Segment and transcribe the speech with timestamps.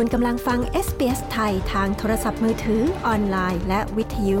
[0.00, 4.40] คุณกำลังฟัง SBS ไทยทางโทรศัพท์มือถือออนไลน์ และวิทยุ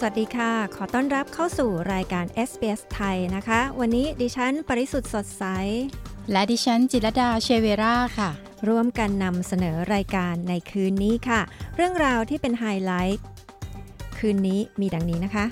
[0.00, 5.44] สวัสดีค่ะ ขอต้อนรับเข้าสู่รายการ SBS ไทยนะคะ วันนี้ดิฉันปริสุทธ์สดใส
[6.32, 8.30] และดิฉันจิรดาเชเวราค่ะ
[8.68, 11.40] ร่วมกันนำเสนอรายการในคืนนี้ค่ะ
[11.76, 13.24] เรื่องราวที่เป็นไฮไลท์
[14.18, 15.46] คืนนี้มีดังนี้นะคะ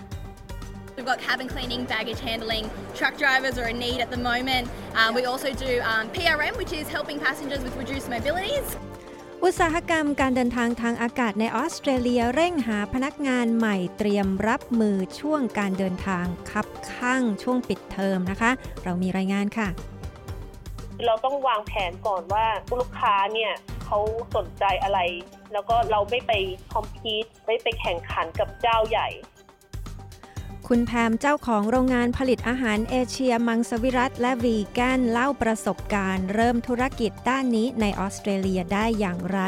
[0.97, 2.65] We've got cabin cleaning, baggage handling,
[2.99, 4.65] truck drivers are in need at the moment.
[5.01, 8.67] Um, we also do um, PRM, which is helping passengers with reduced mobilities.
[9.43, 18.51] อุตสาหกรรมการเดินทางทางอากาศในออสเตรเลียเร่งหาพนักงานใหม่เตรียมรับมือช่วงการเดินทางคับข้างช่วงปิดเทอมนะคะ
[18.85, 19.69] เรามีรายงานค่ะ
[21.07, 22.47] เราต้องวางแผนก่อนว่า
[22.81, 23.53] ลูกค้าเนี่ย
[23.85, 23.99] เขา
[24.37, 24.99] สนใจอะไร
[25.53, 26.33] แล้วก็เราไม่ไป
[26.73, 29.09] คอมพีตไม่ไปแข่งขันกับเจ้าใหญ่
[30.71, 39.41] คุณแพมเจ้าของโรงงานผลิตอาหารเอเชียมังสวิรัตและวีแกนเล่าประสบการณ์ เริ่มธุรกิจด้านนี้ในออสเตรเลียได้อย่างไร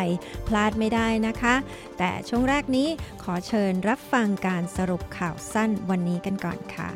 [0.48, 1.54] พลาดไม่ได้นะคะ
[1.98, 2.88] แต่ช่วงแรกนี้
[3.22, 6.90] ขอเชิญรับฟังการสรุปข่าวสั้นวันนี้กันก่อนค่ะ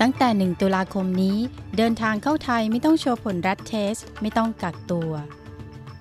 [0.00, 1.38] ตั้งแต่ 1 ตุลาคมนี้
[1.76, 5.10] เดินทางเข้าไทยไม่ต้องโชว์ผลรัดเทส ไม่ต้องกักตัว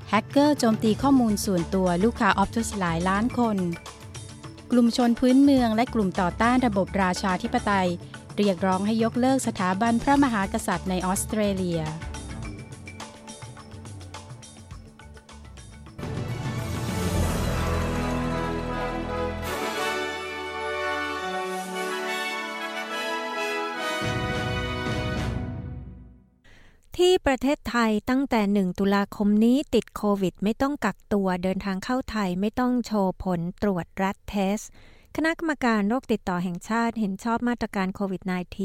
[0.10, 3.58] แฮกเกอร์โจมตีข้อมูลส่วนตัวลูกค้าออฟตุสหลายล้านคน
[4.72, 7.90] กลุ่มชนพื้นเมืองและกลุ่มต่อต้านระบบราชาธิปไตย
[8.38, 11.82] เรียกร้องให้ยกเลิกสถาบันพระมหากษัตริย์ในออสเตรเลีย
[27.02, 34.60] ที่ประเทศไทยตั้งแต่ 1 ตุลาคมนี้ติดโควิด ไม่ต้องกักตัวเดินทางเข้าไทยไม่ต้องโชว์ผลตรวจรัฐเทส
[35.16, 38.22] คณะกรรมการโรคติดต่อแห่งชาติเห็นชอบมาตรการโควิด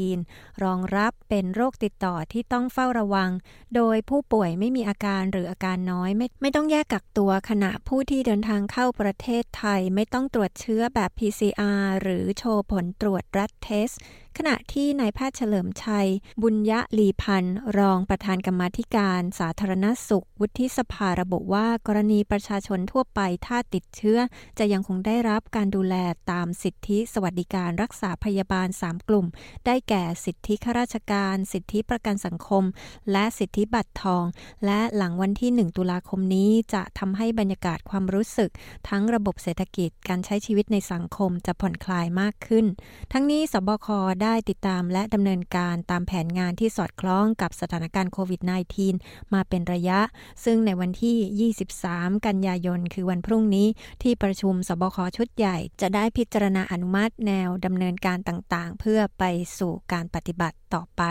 [0.09, 3.29] -19 รองรับเป็นโรคติดต่อที่ต้องเฝ้าระวัง
[3.75, 13.89] โดยผู้ป่วยไม่มีอาการหรืออาการน้อยไม่ไม่ต้องแยกกักตัวขณะผู้ที่เดินทางเข้าประเทศไทย ไม่ต้องตรวจเชื้อแบบ PCR หรือโชว์ผลตรวจรัฐเทส
[14.37, 16.07] ขณะที่นายแพทย์เฉลิมชัย
[16.41, 24.19] บุญยะลีพันธ์รองประธานกรรมาธิการสาธารณสุข วุฒิสภาระบุว่ากรณีประชาชนทั่วไปถ้าติดเชื้อ
[24.59, 25.95] จะยังคงได้รับการดูแล
[26.31, 29.25] ตามสิทธิสวัสดิการรักษาพยาบาล 3 กลุ่ม
[29.65, 32.63] ได้แก่สิทธิข้าราชการ สิทธิประกันสังคม
[33.11, 34.23] และสิทธิบัตรทอง
[34.65, 38.49] และหลังวันที่ 1 ตุลาคมนี้จะทำให้บรรยากาศความรู้สึก
[38.89, 42.65] ทั้งระบบเศรษฐกิจการใช้ชีวิตในสังคมจะผ่อนคลายมากขึ้น
[43.13, 43.89] ทั้งนี้สบค
[44.21, 48.41] ได้ติดตามและดำเนินการตามแผนงานที่สอดคล้องกับสถานการณ์โควิด
[48.87, 49.99] -19 มาเป็นระยะ
[50.43, 53.67] ซึ่งในวันที่ 23 กันยายน คือวันพรุ่งนี้
[54.03, 59.23] ที่ประชุมสบคชุดใหญ่ จะได้พิจารณาอนุมัติแนวดำเนินการต่างๆ เพื่อไป
[59.57, 61.03] สู่การปฏิบัติต่อไป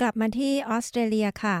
[0.00, 1.56] กลับมาที่ออสเตรเลียค่ะ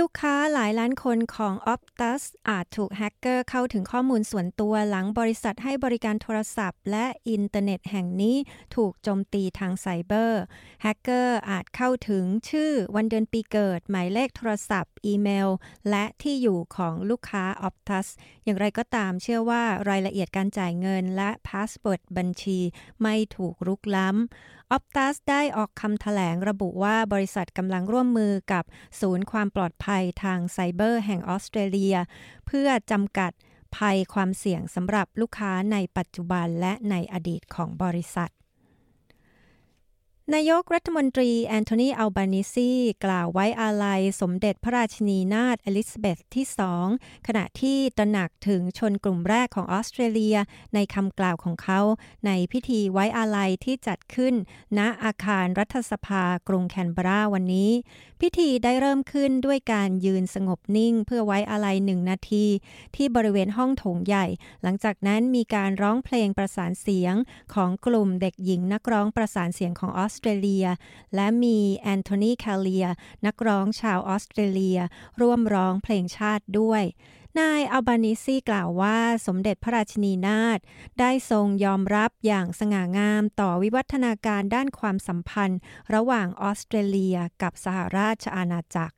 [0.00, 8.36] ลูกค้าหลายล้านคนของ Optus อาจถูกแฮกเกอร์เข้าถึงข้อมูลส่วนตัวหลังบริษัทให้บริการโทรศัพท์ และอินเทอร์เน็ตแห่งนี้
[8.76, 10.42] ถูกโจมตีทางไซเบอร์
[10.82, 15.48] แฮกเกอร์อาจเข้าถึงชื่อวันเดือนปีเกิด หมายเลขโทรศัพท์ อีเมล
[15.90, 18.06] และที่อยู่ของลูกค้า Optus
[18.44, 22.58] อย่างไรก็ตามเชื่อว่ารายละเอียดการจ่ายเงินและ password บัญชี
[23.02, 28.64] ไม่ถูกรุกล้ำ Optus ได้ออกคำแถลงระบุว่าบริษัทกำลังร่วมมือกับ
[29.00, 31.96] ศูนย์ความปลอดภัยทางไซเบอร์แห่งออสเตรเลีย
[32.46, 33.32] เพื่อจำกัด
[33.76, 38.30] ภัยความเสี่ยงสำหรับลูกค้าในปัจจุบันและในอดีตของบริษัท
[40.34, 42.70] นายกรัฐมนตรีแอนโทนีอัลบานิซี
[43.04, 46.86] กล่าวไว้อาลัยสมเด็จพระราชินีนาถอลิซาเบธที่สอง
[47.26, 50.36] ขณะที่ตระหนักถึงชนกลุ่มแรกของออสเตรเลีย
[50.74, 51.80] ในคำกล่าวของเขา
[52.26, 54.34] ในพิธีไว้อาลัยที่จัดขึ้น
[54.78, 57.70] ณอาคารรัฐสภากรุงแคนเบราวันนี้
[58.20, 62.46] พิธีได้เริ่มขึ้นด้วยการยืนสงบนิ่งเพื่อไว้อาลัยหนึ่งนาที
[62.96, 64.26] ที่บริเวณห้องโถงใหญ่
[64.62, 67.14] หลังจากนั้นมีการร้องเพลงประสานเสียง
[67.54, 70.66] ของกลุ่มเด็กหญิงนักร้องประสานเสียงของออสเตรเลีย
[71.14, 72.86] และมีแอนโทนีคาเลีย
[73.26, 74.78] นักร้องชาวออสเตรเลีย
[75.20, 76.84] ร่วมร้องเพลงชาติด้วย
[77.40, 80.58] นายอัลบานิซีกล่าวว่าสมเด็จพระราชินีนาถ
[81.00, 85.60] ได้ทรงยอมรับอย่างสง่างามต่อวิวัฒนาการด้านความสัมพันธ์
[85.94, 88.94] ระหว่างออสเตรเลียกับสหราชอาณาจักร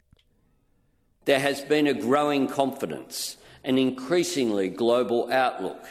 [1.28, 3.16] There has been a growing confidence
[3.66, 5.82] and increasingly global outlook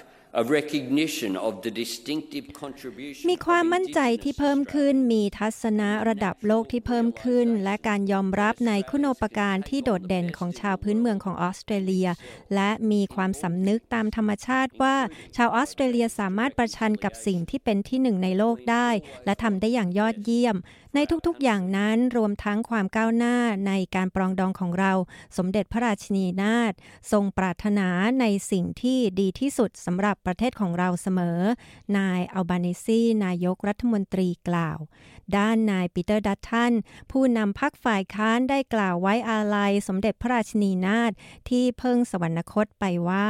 [3.30, 12.08] มีความมั่นใจที่เพิ่มขึ้น มีทัศนะระดับโลกที่เพิ่มขึ้น และการยอมรับในคุณโปการที่โดดเด่นของชาวพื้นเมืองของออสเตรเลีย
[12.56, 14.96] และมีความสำนึกตามธรรมชาติว่า
[15.36, 18.90] ชาวออสเตรเลียสามารถประชันกับสิ่งที่เป็นที่หนึ่งในโลกได้
[19.26, 20.56] และทำได้อย่างยอดเยี่ยม
[20.96, 23.36] ในทุกๆ อย่างนั้นรวมทั้งความก้าวหน้า
[23.68, 24.94] ในการปรองดองของเรา
[25.38, 26.74] สมเด็จพระราชินีนาถ
[27.12, 27.88] ทรงปรารถนา
[28.22, 31.40] ในสิ่งที่ดีที่สุดสำหรับประเทศของเราเสมอ
[31.98, 34.80] นายอัลบานิซีนายกรัฐมนตรีกล่าว
[35.38, 36.74] ด้านนายปีเตอร์ดัตทัน
[37.12, 41.12] ผู้นำพักฝ่ายค้านได้กล่าวไว้อาลัยสมเด็จพระราชินีนาถ
[41.50, 43.30] ที่เพิ่งสวรรคตไปว่า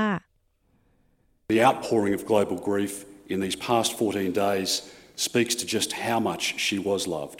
[1.53, 2.93] The outpouring of global grief
[3.33, 4.71] in these past 14 days
[5.27, 7.39] speaks to just how much she was loved.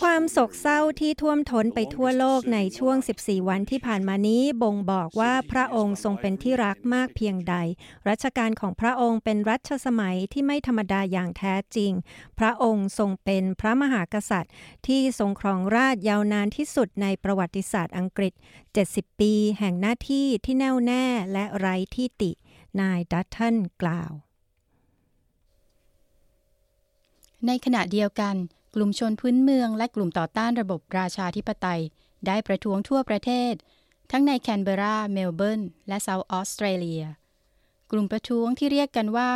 [0.00, 7.54] ความโศกเศร้าที่ท่วมท้นไปทั่วโลกในช่วง 14 วันที่ผ่านมานี้บ่งบอกว่าพระองค์ทรงเป็นที่รักมากเพียงใด
[8.08, 11.92] รัชกาลของพระองค์เป็นรัชสมัยที่ไม่ธรรมดาอย่างแท้จริง
[12.38, 14.52] พระองค์ทรงเป็นพระมหากษัตริย์
[14.86, 18.32] ที่ทรงครองราชยาวนานที่สุดในประวัติศาสตร์อังกฤษ
[18.76, 22.30] 70 ปีแห่งหน้าที่ที่แน่วแน่และไร้ที่ติ
[22.80, 24.12] นายดัตทันกล่าว
[27.46, 28.36] ในขณะเดียวกัน
[28.74, 31.82] กลุ่มชนพื้นเมืองและกลุ่มต่อต้านระบบราชาธิปไตย
[32.26, 33.54] ได้ประท้วงทั่วประเทศ
[34.10, 37.02] ทั้งในแคนเบรา เมลเบิร์น และเซาท์ออสเตรเลีย
[37.90, 39.30] กลุ่มประท้วงที่เรียกกันว่า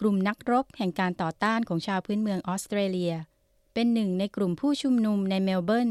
[0.00, 3.14] กลุ่มนักรบแห่งการต่อต้านของชาวพื้นเมืองออสเตรเลีย
[3.74, 5.90] เป็นหนึ่งในกลุ่มผู้ชุมนุมในเมลเบิร์น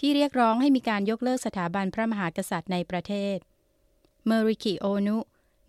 [0.00, 3.36] ที่เรียกร้องให้มีการยกเลิกสถาบันพระมหากษัตริย์ในประเทศ
[4.26, 5.18] เมริคิโอนุ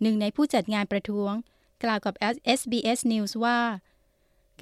[0.02, 1.32] หนึ่งในผู้จัดงานประท้วง
[1.82, 2.14] กล่าวกับ
[2.58, 3.58] SBS News ว่า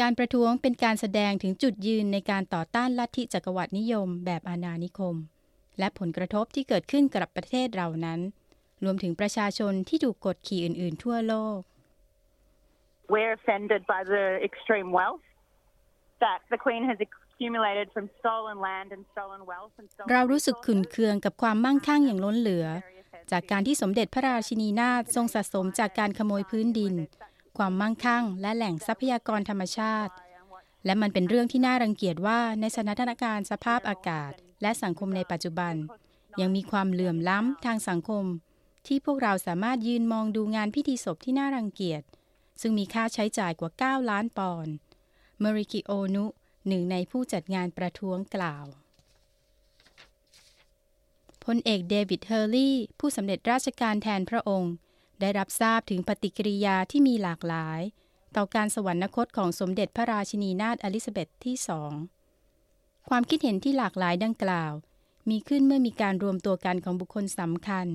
[0.01, 5.15] การประท้วงเป็นการแสดงถึงจุดยืนในการต่อต้านลัทธิจักรวรรดินิยมแบบอาณานิคม
[5.79, 8.21] และผลกระทบที่เกิดขึ้นกับประเทศเรานั้น
[8.85, 11.59] รวมถึงประชาชนที่ถูกกดขี่อื่น ๆ ทั่วโลก
[13.15, 15.25] We're offended by the extreme wealth
[16.25, 22.67] that the Queen has accumulated from stolen land and stolen wealth and stolen เรารู้สึกขุนเคืองกับความมั่งคั่งอย่างล้นเหลือ
[23.33, 26.95] จากการที่สมเด็จพระราชินีนาถทรงสะสมจากการขโมยพื้นดิน
[27.59, 30.13] ความมั่งคั่ง และแหล่งทรัพยากรธรรมชาติ
[30.85, 34.33] และมันเป็นเรื่องที่น่ารังเกียจว่าในสถานการณ์สภาพอากาศ
[34.63, 35.75] และสังคมในปัจจุบัน
[36.41, 38.25] ยังมีความเหลื่อมล้ำทางสังคม
[38.87, 42.03] ที่พวกเราสามารถยืนมองดูงานพิธีศพที่น่ารังเกียจ
[42.61, 44.75] ซึ่งมีค่าใช้จ่ายกว่า 9 ล้านปอนด์
[45.41, 46.25] เมริกิโอนุ
[46.69, 48.65] หนึ่งในผู้จัดงานประท้วงกล่าว
[51.45, 54.73] พลเอกเดวิดเฮอร์ลี่ผู้สำเร็จราชการแทนพระองค์
[55.21, 57.81] ได้รับทราบถึงปฏิกิริยาที่มีหลากหลาย
[58.37, 61.93] ต่อการสวรรคตของสมเด็จพระราชินีนาถอลิซาเบธที่สอง
[63.09, 64.73] ความคิดเห็นที่หลากหลายดังกล่าว
[65.31, 67.87] มีขึ้นเมื่อมีการรวมตัวกันของบุคคลสำคัญ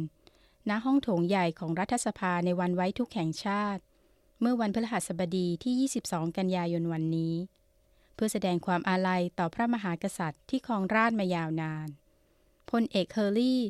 [0.70, 3.82] ณห้องโถงใหญ่ของรัฐสภาในวันไว้ทุกข์แห่งชาติ
[4.42, 7.36] เมื่อวันพฤหัสบดีที่ 22 กันยายนวันนี้
[8.16, 11.88] เพื่อแสดงความอาลัยต่อพระมหากษัตริย์ที่ครองราชย์มายาวนาน
[12.72, 13.62] พลเอกเฮอร์รี่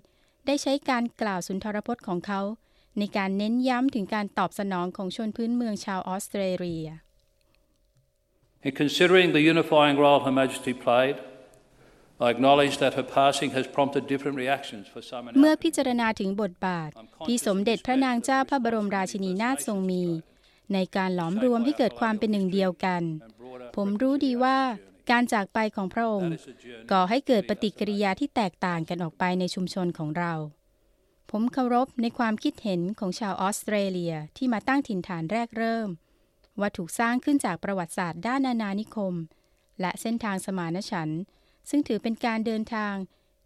[0.46, 2.42] ได้ใช้การกล่าวสุนทรพจน์ของเขา
[3.00, 6.88] ในการเน้นย้ำถึงการตอบสนองของชนพื้นเมืองชาวออสเตรเลีย
[8.68, 11.18] In considering the unifying role Her Majesty played,
[12.26, 16.90] I acknowledge that her passing has prompted different reactions for some เมื่อพิจารณาถึงบทบาท
[17.28, 20.04] ที่สมเด็จพระนางเจ้าพระบรมราชินีนาถทรงมี
[20.74, 23.04] ในการหลอมรวมให้เกิดความเป็นหนึ่งเดียวกัน
[23.76, 24.58] ผมรู้ดีว่า
[25.12, 26.32] การจากไปของพระองค์
[26.92, 30.34] ก่อให้เกิดปฏิกิริยาที่แตกต่างกันออกไปในชุมชนของเรา
[31.32, 35.90] ผมเคารพในความคิดเห็นของชาวออสเตรเลียที่มาตั้งถิ่นฐานแรกเริ่ม
[36.60, 39.14] ว่าถูกสร้างขึ้นจากประวัติศาสตร์ด้านนานานิคม
[39.82, 41.22] และเส้นทางสมานฉันท์
[41.70, 42.96] ซึ่งถือเป็นการเดินทาง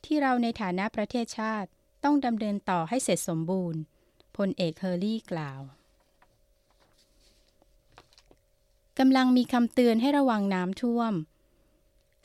[0.05, 1.69] ที่เราในฐานะประเทศชาติ
[2.03, 3.81] ต้องดำเนินต่อให้เสร็จสมบูรณ์
[4.37, 5.61] พลเอกเฮอร์รี่กล่าว
[8.99, 11.13] กำลังมีคำเตือนให้ระวังน้ำท่วม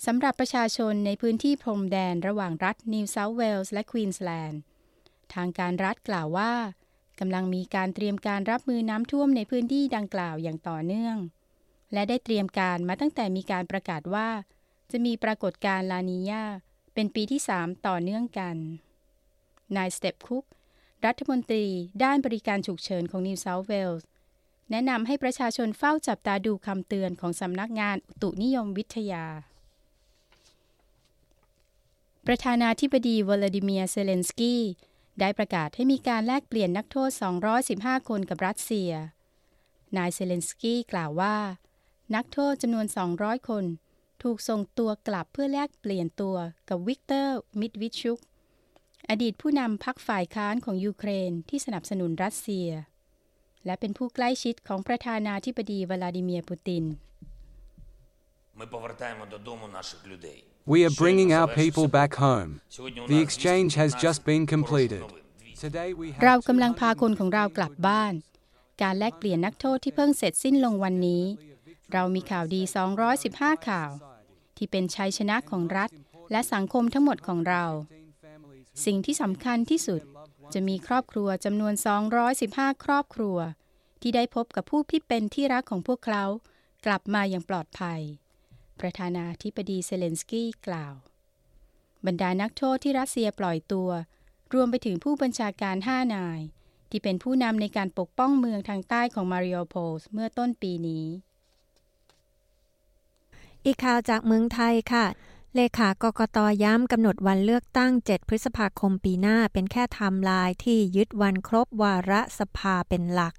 [0.06, 4.60] สำหรับประชาชนในพื้นที่พรมแดนระหว่างรัฐนิวเซาท์เวลส์และควีนสแลนด์
[5.34, 6.52] ทางการรัฐกล่าวว่า
[7.20, 11.16] กำลังมีการเตรียมการรับมือน้ำท่วมในพื้นที่ดังกล่าวอย่างต่อเนื่อง
[11.92, 14.28] และได้เตรียมการมาตั้งแต่มีการประกาศว่า
[14.90, 16.44] จะมีปรากฏการณ์ลานีญา
[16.94, 18.56] เป็นปีที่ 3 ต่อเนื่องกัน
[19.76, 20.44] นายสเตปคุก
[21.06, 21.66] รัฐมนตรี
[22.02, 24.08] ด้านบริการฉุกเฉินของนิวเซาท์เวลส์
[24.70, 29.24] แนะนำให้ประชาชนเฝ้าจับตาดูคำเตือนของสำนักงานอุตุนิยมวิทยา
[32.26, 34.62] ประธานาธิบดีวลาดิเมียร์ เซเลนสกี้
[35.20, 37.10] ได้ประกาศให้มีการแลกเปลี่ยนนักโทษ
[37.60, 38.90] 215 คนกับรัสเซีย
[39.96, 41.36] นายเซเลนสกี้กล่าวว่า
[42.14, 43.64] นักโทษจำนวน 200 คน
[44.22, 46.36] ถูกส่งตัวกลับเพื่อแลกเปลี่ยนตัว
[46.68, 48.18] กับวิกเตอร์ มิดวิชุก
[49.10, 52.68] อดีตผู้นำพรรคฝ่ายค้านของยูเครนที่สนับสนุนรัสเซีย
[53.66, 56.84] และเป็นผู้ใกล้ชิดของประธานาธิบดีวลาดิเมียร์ปูติน
[60.66, 62.62] We are bringing our people back home.
[63.06, 65.04] The exchange has just been completed.
[65.64, 68.12] Today we เรากำลังพาคนของเรากลับบ้าน
[68.82, 71.24] การแลกเปลี่ยนนักโทษที่เพิ่งเสร็จสิ้นลงวันนี้
[71.92, 72.62] เรามีข่าวดี
[73.14, 73.90] 215 ข่าว
[74.56, 75.90] ที่เป็นชัยชนะของรัฐ
[76.32, 77.64] และสังคมทั้งหมดของเรา
[78.84, 80.02] สิ่งที่สำคัญที่สุด
[80.54, 81.74] จะมีครอบครัวจำนวน
[82.28, 83.38] 215 ครอบครัว
[84.00, 86.24] ที่ได้พบกับผู้ที่เป็นที่รักของพวกเขา
[86.86, 88.00] กลับมาอย่างปลอดภัย
[88.80, 90.94] ประธานาธิบดีเซเลนสกี้กล่าว
[92.06, 93.90] บรรดานักโทษที่รัสเซียปล่อยตัว
[94.54, 96.40] รวมไปถึงผู้บัญชาการ 5 นาย
[96.90, 101.06] ที่เป็นผู้นำในการปกป้องเมืองทางใต้ของมาริโอโพลเมื่อต้นปีนี้
[103.64, 105.06] อีกข่าวจากเมืองไทยค่ะ
[105.54, 113.34] เลขากกตย้ำกำหนดวันเลือกตั้ง 7 พฤษภาคมปีหน้าเป็นแค่ไทม์ไลน์ที่ยึดวันครบวาระสภาเป็นหลัก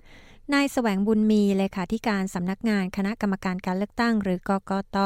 [0.54, 4.98] นายแสวงบุญมีเลขาธิการสำนักงานคณะกรรมการการเลือกตั้ง หรือกกต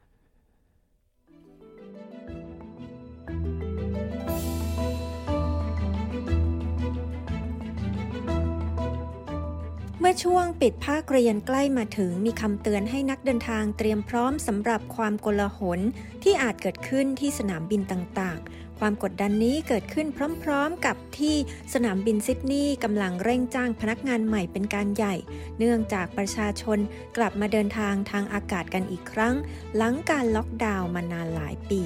[10.08, 15.80] มื่อช่วงปิดภาคเรียนใกล้มาถึงมีคำเตือนให้นักเดินทางเตรียมพร้อมสำหรับความโกลาหล
[16.22, 20.06] ที่อาจเกิดขึ้นที่สนามบินต่างๆ ความกดดันนี้เกิดขึ้น
[20.44, 21.36] พร้อมๆ กับที่
[21.74, 25.14] สนามบินซิดนีย์กำลังเร่งจ้างพนักงานใหม่เป็นการใหญ่
[25.58, 26.78] เนื่องจากประชาชน
[27.16, 29.34] กลับมาเดินทางทางอากาศกันอีกครั้ง
[29.76, 31.82] หลังการล็อกดาวน์มานานหลายปี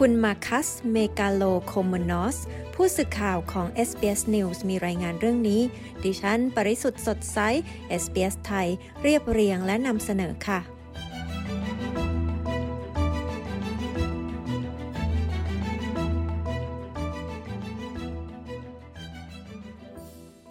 [0.00, 2.36] คุณมาร์คัส เมกาโลโคมนอส
[2.74, 5.60] ผู้สื่อข่าวของ SBS News มีรายงานเรื่องนี้
[6.04, 7.38] ดิฉัน ปริสุทธ์สดใส
[8.02, 8.68] SBS ไทย
[9.02, 10.73] เรียบเรียงและนำเสนอค่ะ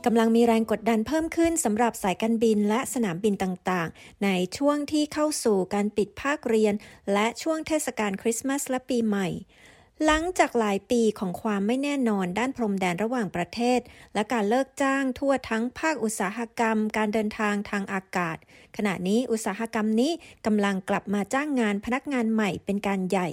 [0.05, 6.73] กำลังมีแรงกดดันเพิ่มขึ้นสำหรับสายการบินและสนามบินต่างๆ ในช่วงที่เข้าสู่การปิดภาคเรียน
[7.13, 9.27] และช่วงเทศกาลคริสต์มาสและปีใหม่
[10.05, 13.79] หลังจากหลายปีของความไม่แน่นอนด้านพรมแดนระหว่างประเทศ
[14.13, 18.37] และการเลิกจ้างทั่วทั้งภาคอุตสาหกรรม การเดินทางทางอากาศ
[18.77, 20.11] ขณะนี้อุตสาหกรรมนี้
[20.45, 23.29] กำลังกลับมาจ้างงานพนักงานใหม่เป็นการใหญ่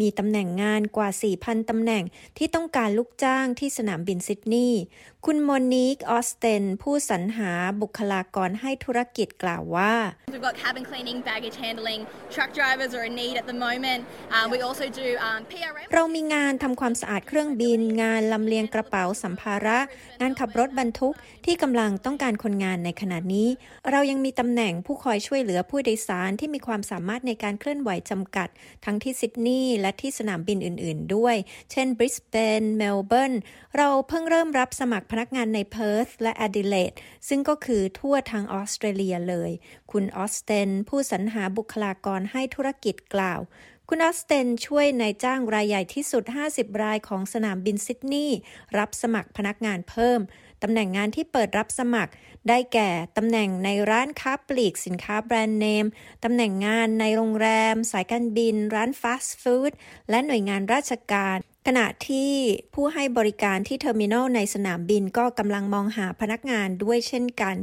[0.00, 1.08] มีตำแหน่งงานกว่า
[1.40, 2.02] 4,000 ตำแหน่ง
[2.38, 4.82] ที่ต้องการลูกจ้างที่สนามบินซิดนีย์
[5.26, 9.94] คุณโมนิกออสเตนผู้สรรหาบุคลากรให้ธุรกิจกล่าวว่า
[10.32, 12.00] We've got cabin cleaning, baggage handling,
[12.34, 14.00] truck drivers are a need at the moment.
[14.36, 15.86] Um, we also do um, PRM.
[15.94, 19.78] เรามีงานทำความสะอาดเครื่องบิน งานลำเลียงกระเป๋าสัมภาระ
[20.20, 21.14] งานขับรถบรรทุก
[21.46, 23.48] ที่กำลังต้องการคนงานในขณะนี้
[23.90, 28.48] เรายังมีตำแหน่งผู้คอยช่วยเหลือผู้โดยสารที่มีความสามารถในการเคลื่อนไหวจำกัด
[28.84, 31.36] ทั้งที่ซิดนีย์และที่สนามบินอื่น ๆ ด้วย
[31.70, 33.34] เช่นบริสเบนเมลเบิร์น
[33.76, 36.92] เราเพิ่งเริ่มรับสมัครพนักงานในเพิร์ธและแอดิเลด
[37.28, 39.50] ซึ่งก็คือทั่วทางออสเตรเลียเลย
[39.92, 43.40] คุณออสเตนผู้สรรหาบุคลากรให้ธุรกิจกล่าว
[43.88, 48.38] คุณออสเตนช่วยนายจ้างรายใหญ่ที่สุด 50 รายของสนามบินซิดนีย์
[48.78, 50.20] รับสมัครพนักงานเพิ่ม
[50.66, 52.12] ตำแหน่งงานที่เปิดรับสมัคร
[52.48, 55.86] ได้แก่ตำแหน่งในร้านค้าปลีกสินค้าแบรนด์เนม
[56.24, 59.72] ตำแหน่งงานในโรงแรม สายการบิน ร้านฟาสต์ฟู้ด
[60.10, 62.32] และหน่วยงานราชการขณะที่
[62.74, 67.56] ผู้ให้บริการที่ terminal ในสนามบินก็กำลังมองหาพนักงานด้วยเช่นกัน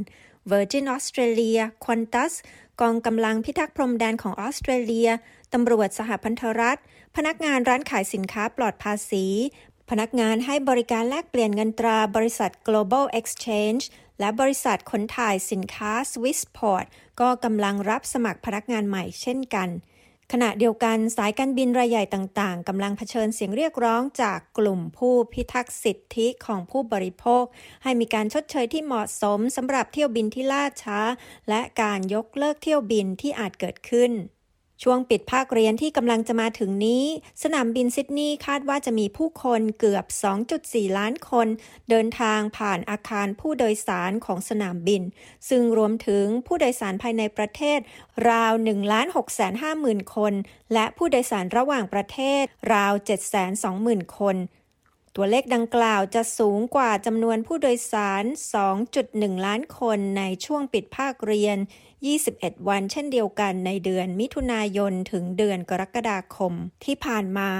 [0.50, 2.32] Virgin Australia Qantas
[2.80, 5.10] กองกำลังพิทักษ์พรมแดนของออสเตรเลีย
[5.52, 6.80] ตำรวจสหพันธรัฐ
[7.16, 9.24] พนักงานร้านขายสินค้าปลอดภาษี
[9.90, 13.84] พนักงานให้บริการแลกเปลี่ยนเงินตราบริษัท Global Exchange
[14.20, 16.86] และบริษัทขนถ่ายสินค้า Swissport
[17.20, 19.70] ก็กำลังรับสมัครพนักงานใหม่เช่นกัน
[20.32, 27.44] ขณะเดียวกันสายการบินรายใหญ่ต่างๆกำลังเผชิญเสียงเรียกร้องจากกลุ่มผู้พิทักษ์สิทธิของผู้บริโภค
[27.82, 30.98] ให้มีการชดเชยที่เหมาะสมสำหรับเที่ยวบินที่ล่าช้า
[31.48, 34.12] และการยกเลิกเที่ยวบินที่อาจเกิดขึ้น
[34.82, 37.04] ช่วงปิดภาคเรียนที่กำลังจะมาถึงนี้
[37.42, 40.04] สนามบินซิดนีย์คาดว่าจะมีผู้คนเกือบ
[40.50, 41.48] 2.4 ล้านคน
[41.90, 45.02] เดินทางผ่านอาคารผู้โดยสารของสนามบิน
[45.48, 47.78] ซึ่งรวมถึงผู้โดยสารภายในประเทศ
[48.30, 50.32] ราว1ล้าน6 5 0 0 0 0 คน
[50.72, 52.92] และผู้โดยสารระหว่างประเทศ ราว
[53.54, 54.36] 720,000 คน
[55.16, 58.24] ตัวเลขดังกล่าวจะสูงกว่าจำนวนผู้โดยสาร
[58.84, 61.56] 2.1 ล้านคนในช่วงปิดภาคเรียน
[62.12, 66.52] 21 วันเช่นเดียวกันในเดือนมิถุนายนถึงเดือนกรกฎาคม
[66.84, 67.50] ที่ผ่านมา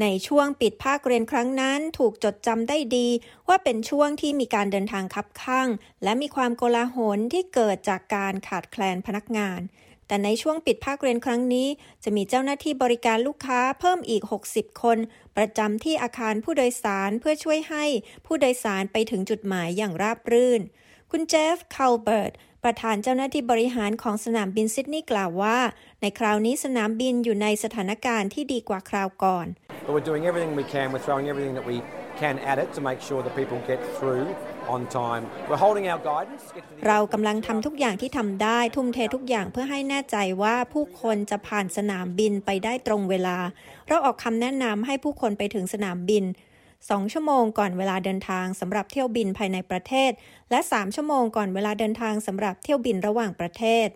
[0.00, 3.08] ในช่วงปิดภาคเรียนครั้งนั้นถูกจดจำได้ดี
[3.48, 5.68] ว่าเป็นช่วงที่มีการเดินทางคับข้าง
[6.02, 9.60] และมีความโกลาหลที่เกิดจากการขาดแคลนพนักงาน
[10.08, 11.68] แต่ในช่วงปิดภาคเรียนครั้งนี้
[12.04, 14.98] จะมีเจ้าหน้าที่บริการลูกค้าเพิ่มอีก 60 คน
[15.36, 17.84] ประจำที่อาคารผู้โดยสารเพื่อช่วยให้
[18.26, 20.60] ผู้โดยสารไปถึงจุดหมายอย่างราบรื่น
[21.10, 22.32] คุณเจฟคาลเบิร์ต
[22.64, 25.58] ประธานเจ้าหน้าที่บริหารของสนามบินซิดนีย์กล่าวว่า
[26.00, 29.46] ในคราวนี้สนามบินอยู่ในสถานการณ์ที่ดีกว่าคราวก่อน
[29.84, 30.86] But we're doing everything we can.
[30.92, 31.78] We're throwing everything that we
[32.20, 34.26] can at it to make sure that people get through
[34.74, 35.24] on time.
[35.48, 36.44] We're holding our guidance.
[36.86, 43.38] เรากำลังทำทุกอย่างที่ทำได้ ทุ่มเททุกอย่างเพื่อให้แน่ใจว่าผู้คนจะผ่านสนามบินไปได้ตรงเวลา
[43.88, 46.24] เราออกคำแนะนำให้ผู้คนไปถึงสนามบิน
[46.68, 50.10] 2 ชั่วโมงก่อนเวลาเดินทางสำหรับเที่ยวบินภายในประเทศ
[50.50, 53.88] และ 3 ชั่วโมงก่อนเวลาเดินทางสำหรับเที่ยวบินระหว่างประเทศ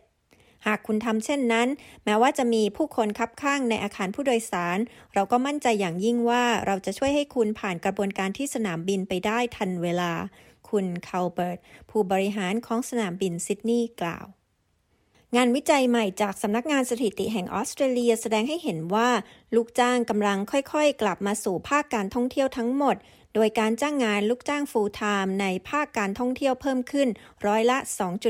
[0.67, 1.69] หากคุณทำเช่นนั้น
[2.05, 4.79] แม้ว่าจะมีผู้คนคับข้างในอาคารผู้โดยสาร
[5.15, 10.13] เราก็มั่นใจอย่างยิ่งว่าเราจะช่วยให้คุณผ่านกระบวนการที่สนามบินไปได้ทันเวลา
[10.73, 11.59] คุณคาลเบิร์ต
[11.91, 14.27] ผู้บริหารของสนามบินซิดนีย์กล่าว
[15.37, 19.09] งานวิจัยใหม่จากสำนักงานสถิติแห่งออสเตรเลียแสดงให้เห็นว่า
[19.55, 22.97] ลูกจ้างกำลังค่อยๆ กลับมาสู่ภาคการท่องเที่ยวทั้งหมด
[23.35, 27.09] โดยการจ้างงานลูกจ้าง full-time ในภาคการท่องเที่ยวเพิ่มขึ้น
[27.47, 27.79] ร้อยละ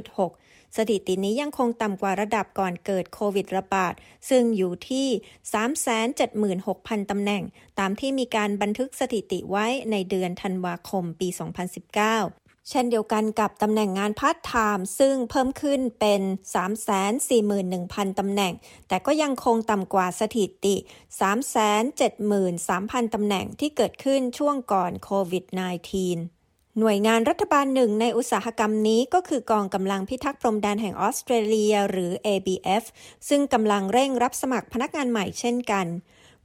[0.03, 0.42] 2.6
[0.77, 3.95] สถิตินี้ยังคงต่ำกว่าระดับก่อนเกิดโควิดระบาด
[4.29, 5.07] ซึ่งอยู่ที่
[6.09, 7.43] 376,000 ตำแหน่ง
[7.79, 16.23] ตามที่มีการบันทึกสถิติไว้ในเดือนธันวาคมปี 2019เช่นเดียวกันกับตำแหน่งงานพาร์ทไทม์ซึ่งเพิ่มขึ้นเป็น
[17.41, 18.53] 341,000 ตำแหน่ง
[18.89, 20.77] แต่ก็ยังคงต่ำกว่าสถิติ
[22.35, 25.45] 373,000 ตำแหน่งที่เกิดขึ้นช่วงก่อนโควิด
[25.99, 26.42] -19
[26.81, 32.85] หน่วยงานรัฐบาลหนึ่งในอุตสาหกรรมนี้ก็คือกองกำลังพิทักษ์พรมแดนแห่งออสเตรเลีย หรือ ABF
[33.29, 35.87] ซึ่งกำลังเร่งรับสมัครพนักงานใหม่เช่นกัน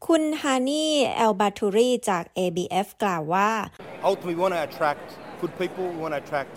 [0.08, 0.86] คุณฮานี
[1.16, 3.52] เอลบาทูรีจาก ABF กล่าวว่า
[4.10, 5.08] Ultimately, we want to attract
[5.42, 5.86] good people.
[5.96, 6.54] We want to attract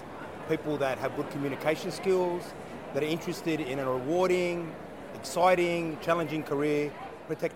[0.52, 2.42] people that have good communication skills,
[2.92, 4.56] that are interested in a rewarding,
[5.20, 6.83] exciting, challenging career.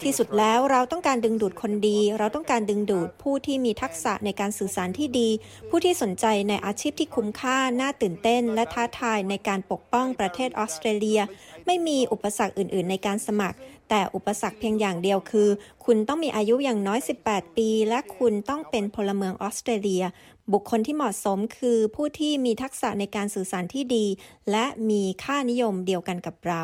[0.05, 5.29] ที่สุดแล้วเราต้องการดึงดูดคนดี เราต้องการดึงดูดผู้ที่มีทักษะในการสื่อสารที่ดี
[5.69, 11.21] ผู้ที่สนใจในอาชีพที่คุ้มค่า น่าตื่นเต้น และท้าทายในการปกป้องประเทศออสเตรเลีย
[11.67, 13.59] ไม่มีอุปสรรคอื่น ๆ ในการสมัคร
[13.91, 15.49] แต่อุปสรรคเพียงอย่างเดียวคือ
[15.85, 20.05] คุณต้องมีอายุอย่างน้อย 18 ปี และคุณต้องเป็นพลเมืองออสเตรเลีย
[20.53, 24.07] บุคคลที่เหมาะสมคือผู้ที่มีทักษะในการสื่อสารที่ดี
[24.51, 26.63] และมีค่านิยมเดียวกันกับเรา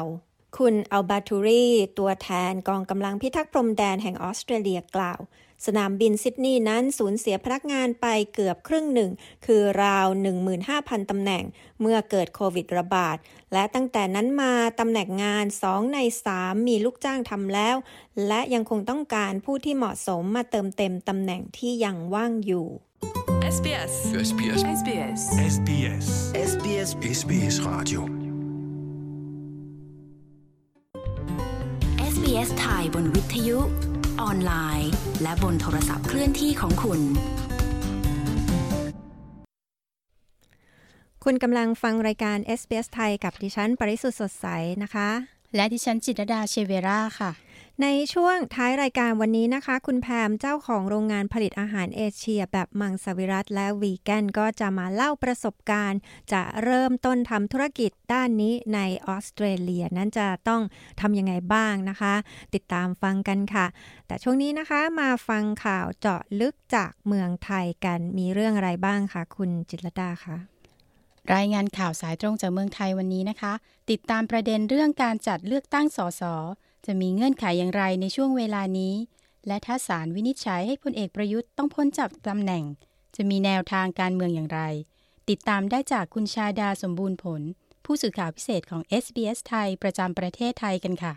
[0.58, 1.66] คุณอัลบาทูรี
[1.98, 5.20] ตัวแทนกองกำลังพิทักษ์พรมแดนแห่งออสเตรเลียกล่าว
[5.66, 9.10] สนามบินซิดนีย์นั้นสูญเสียพนักงานไปเกือบครึ่งหนึ่ง
[9.46, 10.06] คือราว
[10.58, 11.44] 15,000 ตำแหน่ง
[11.80, 13.16] เมื่อเกิดโควิดระบาด
[13.52, 15.98] และตั้งแต่นั้นมาตำแหน่งงาน 2 ใน
[16.32, 17.76] 3 มีลูกจ้างทำแล้ว
[18.26, 22.66] และยังคงต้องการผู้ที่เหมาะสมมาเติมเต็มตำแหน่งที่ยังว่างอยู่
[23.54, 23.92] SBS
[24.28, 25.20] SBS SBS
[25.54, 26.06] SBS
[26.50, 28.29] SBS SBS Radio
[32.30, 33.58] SBS ไทยบนวิทยุ
[34.22, 34.90] ออนไลน์
[35.22, 37.00] และบนโทรศัพท์เคลื่อนที่ของคุณ
[41.24, 44.46] คุณกำลังฟังรายการ SBS ไทยกับดิฉัน ปริสุทธ์สดใส
[44.82, 45.08] นะคะ
[45.54, 47.30] และดิฉันจิตรดาเชเวราค่ะ
[47.82, 56.00] ในช่วงท้ายรายการวันนี้นะคะ คุณแพมเจ้าของโรงงานผลิตอาหารเอเชีย แบบมังสวิรัตและวีแกนก็จะมาเล่าประสบการณ์
[56.32, 60.62] จะเริ่มต้นทำธุรกิจด้านนี้ในออสเตรเลีย นั้นจะต้อง
[61.00, 62.14] ทำยังไงบ้างนะคะ
[62.54, 63.66] ติดตามฟังกันค่ะ
[64.06, 70.36] แต่ช่วงนี้นะคะมาฟังข่าวเจาะลึกจากเมืองไทยกันมีเรื่องอะไรบ้างคะคุณจิตรดาคะ
[71.34, 73.52] รายงานข่าวสายตรงจากเมืองไทยวันนี้นะคะ
[73.90, 76.24] ติดตามประเด็นเรื่องการจัดเลือกตั้งสส
[76.86, 78.94] จะมีเงื่อนไขยอย่างไรในช่วงเวลานี้
[79.46, 82.64] และถ้าศาลวินิจฉัยให้พลเอกประยุทธ์ต้องพ้นจากตำแหน่ง
[83.16, 84.60] จะมีแนวทางการเมืองอย่างไร
[85.28, 87.42] ติดตามได้จากคุณชาดาสมบูรณ์ผล
[87.84, 91.14] ผู้สื่อข่าวพิเศษของ SBS ไทยประจำประเทศไทยกันค่ะ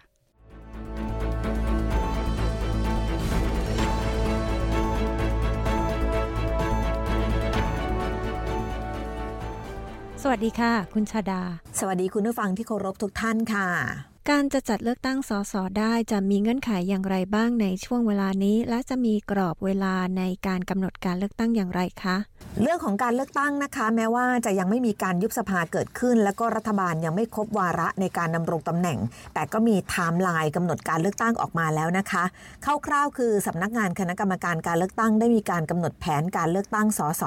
[10.22, 11.42] สวัสดีค่ะ คุณชาดา
[11.80, 22.16] สวัสดีคุณผู้ฟังที่เคารพทุกท่านค่ะ การจะจัดเลือกตั้งสสได้จะมีเงื่อนไขอย่างไรบ้างในช่วงเวลานี้ และจะมีกรอบเวลาในการกำหนดการเลือกตั้งอย่างไรคะ
[22.62, 28.98] เรื่องของการเลือกตั้งนะคะ แม้ว่าจะยังไม่มีการยุบสภาเกิดขึ้น และก็รัฐบาลยังไม่ครบวาระในการดำรงตำแหน่ง
[29.34, 32.24] แต่ก็มีไทม์ไลน์กำหนดการเลือกตั้งออกมาแล้วนะคะ
[32.66, 37.24] คร่าวๆคือสำนักงานคณะกรรมการการเลือกตั้งได้มีการกำหนดแผนการเลือกตั้งสส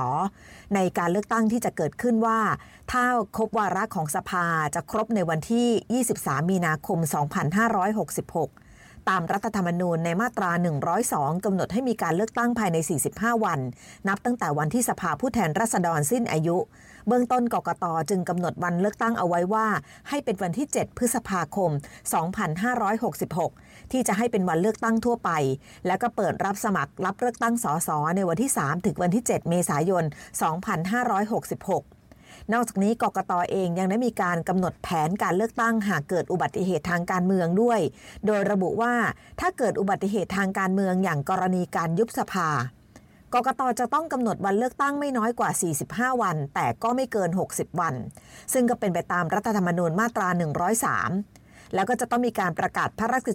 [0.74, 2.40] ในการเลือกตั้งที่จะเกิดขึ้นว่า
[2.92, 3.05] ถ้า
[3.37, 6.98] ครบวาระของสภาจะครบในวันที่ 23 มีนาคม
[7.85, 10.50] 2566 ตามรัฐธรรมนูญในมาตรา
[10.98, 12.76] 102 กำหนดให้มีการเลือกตั้งภายใน
[13.11, 13.61] 45 วัน
[14.09, 16.57] นับตั้งแต่วันที่สภาผู้แทนราษฎรสิ้นอายุ
[17.07, 19.66] เบื้องต้นกกตจึงกำหนดวันเลือกตั้งเอาไว้ว่า
[20.09, 21.70] ให้เป็นวันที่ 7 พฤษภาคม
[22.72, 25.31] 2566 ที่จะให้เป็นวันเลือกตั้งทั่วไป
[25.87, 37.81] แล้วก็เปิดรับสมัครรับเลือกตั้งสสในวันที่ 3 ถึงวันที่ 7 เมษายน 2566นอกจากนี้กกตอเองยังได้มีการกำหนดแผนการเลือกตั้งหากเกิดอุบัติเหตุทางการเมืองด้วย
[38.27, 38.94] โดยระบุว่า
[39.40, 42.49] ถ้าเกิดอุบัติเหตุทางการเมืองอย่างกรณีการยุบสภา
[43.35, 45.51] กกตจะต้องกำหนดวันเลือกตั้งไม่น้อยกว่า
[46.12, 47.94] 45 วัน แต่ก็ไม่เกิน 60 วัน
[48.53, 50.29] ซึ่งก็เป็นไปตามรัฐธรรมนูญมาตรา
[50.94, 51.36] 103
[51.74, 53.29] แล้วก็จะต้องมีการประกาศพระราชก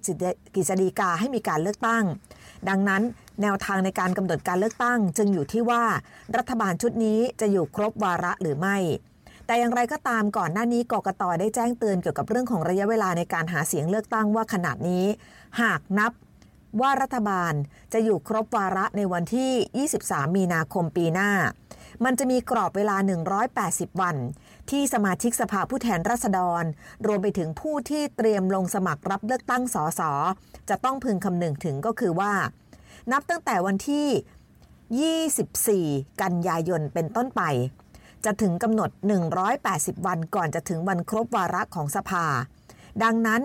[0.60, 2.04] ฤษฎีกาให้มีการเลือกตั้ง
[2.70, 3.02] ดังนั้น
[3.42, 5.84] แนวทางในการกำหนดการเลือกตั้ง จึงอยู่ที่ว่า
[6.38, 8.78] รัฐบาลชุดนี้จะอยู่ครบวาระหรือไม่
[9.46, 15.06] แต่อย่างไรก็ตามก่อนหน้านี้กกตได้แจ้งเตือนเกี่ยวกับเรื่องของระยะเวลาในการหาเสียงเลือกตั้งว่าขนาดนี้
[15.62, 16.12] หากนับ
[16.82, 17.54] ว่ารัฐบาล
[17.94, 21.32] จะอยู่ครบวาระในวันที่ 23 มีนาคมปีหน้า
[22.06, 22.96] มันจะมีกรอบเวลา
[23.48, 24.16] 180 วัน
[24.70, 26.64] ที่สมาชิกสภาผู้แทนราษฎร
[27.06, 30.02] รวมไปถึงผู้ที่เตรียมลงสมัครรับเลือกตั้งสส
[30.70, 32.34] จะต้องพึงคำนึงถึงก็คือว่า
[33.12, 37.42] นับตั้งแต่วันที่ 24 กันยายนเป็นต้นไป
[38.26, 38.90] จะถึงกำหนด
[39.48, 42.26] 180 วันก่อนจะถึงวันครบวาระของสภา
[43.04, 43.42] ดังนั้น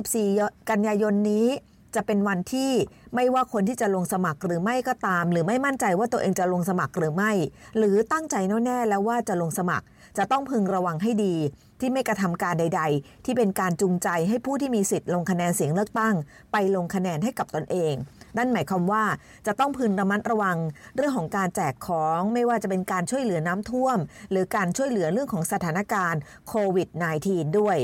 [0.00, 1.48] 24 กันยายนนี้
[1.94, 2.72] จะเป็นวันที่
[3.14, 7.32] ไม่ว่าคนที่จะลงสมัครหรือไม่ก็ตาม หรือไม่มั่นใจว่าตัวเองจะลงสมัครหรือไม่
[7.78, 9.86] หรือตั้งใจแน่ๆแล้วว่าจะลงสมัคร
[10.18, 11.36] จะต้องพึงระวังให้ดี
[11.80, 16.14] ที่ไม่กระทำการใด ๆ ที่เป็นการจูงใจให้ผู้ที่มีสิทธิ์ลงคะแนนเสียงเลือกตั้ง
[16.52, 17.94] ไปลงคะแนนให้กับตนเอง
[18.36, 19.04] นั่นหมายความว่า
[19.46, 20.58] จะต้องพึงระมัดระวัง
[20.96, 23.98] เรื่องของการแจกของไม่ว่าจะเป็นการช่วยเหลือน้ำท่วม
[24.30, 26.88] หรือการช่วยเหลือเรื่องของสถานการณ์โควิด
[27.24, 27.78] -19 ด้วย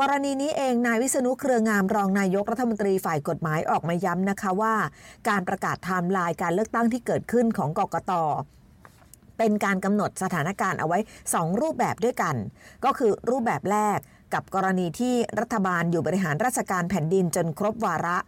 [0.00, 4.74] กรณีนี้เองนายวิษณุเครืองามรองนายกรัฐมนตรีฝ่ายกฎหมายออกมาย้ำนะคะว่า
[5.28, 8.12] การประกาศไทม์ไลน์การเลือกตั้งที่เกิดขึ้นของกกต
[9.38, 10.98] เป็นการกำหนดสถานการณ์เอาไว้
[11.30, 12.36] 2 รูปแบบด้วยกัน
[12.84, 13.98] ก็คือรูปแบบแรก
[14.34, 18.18] กับกรณีที่รัฐบาลอยู่บริหารราชการแผ่นดินจนครบวาระ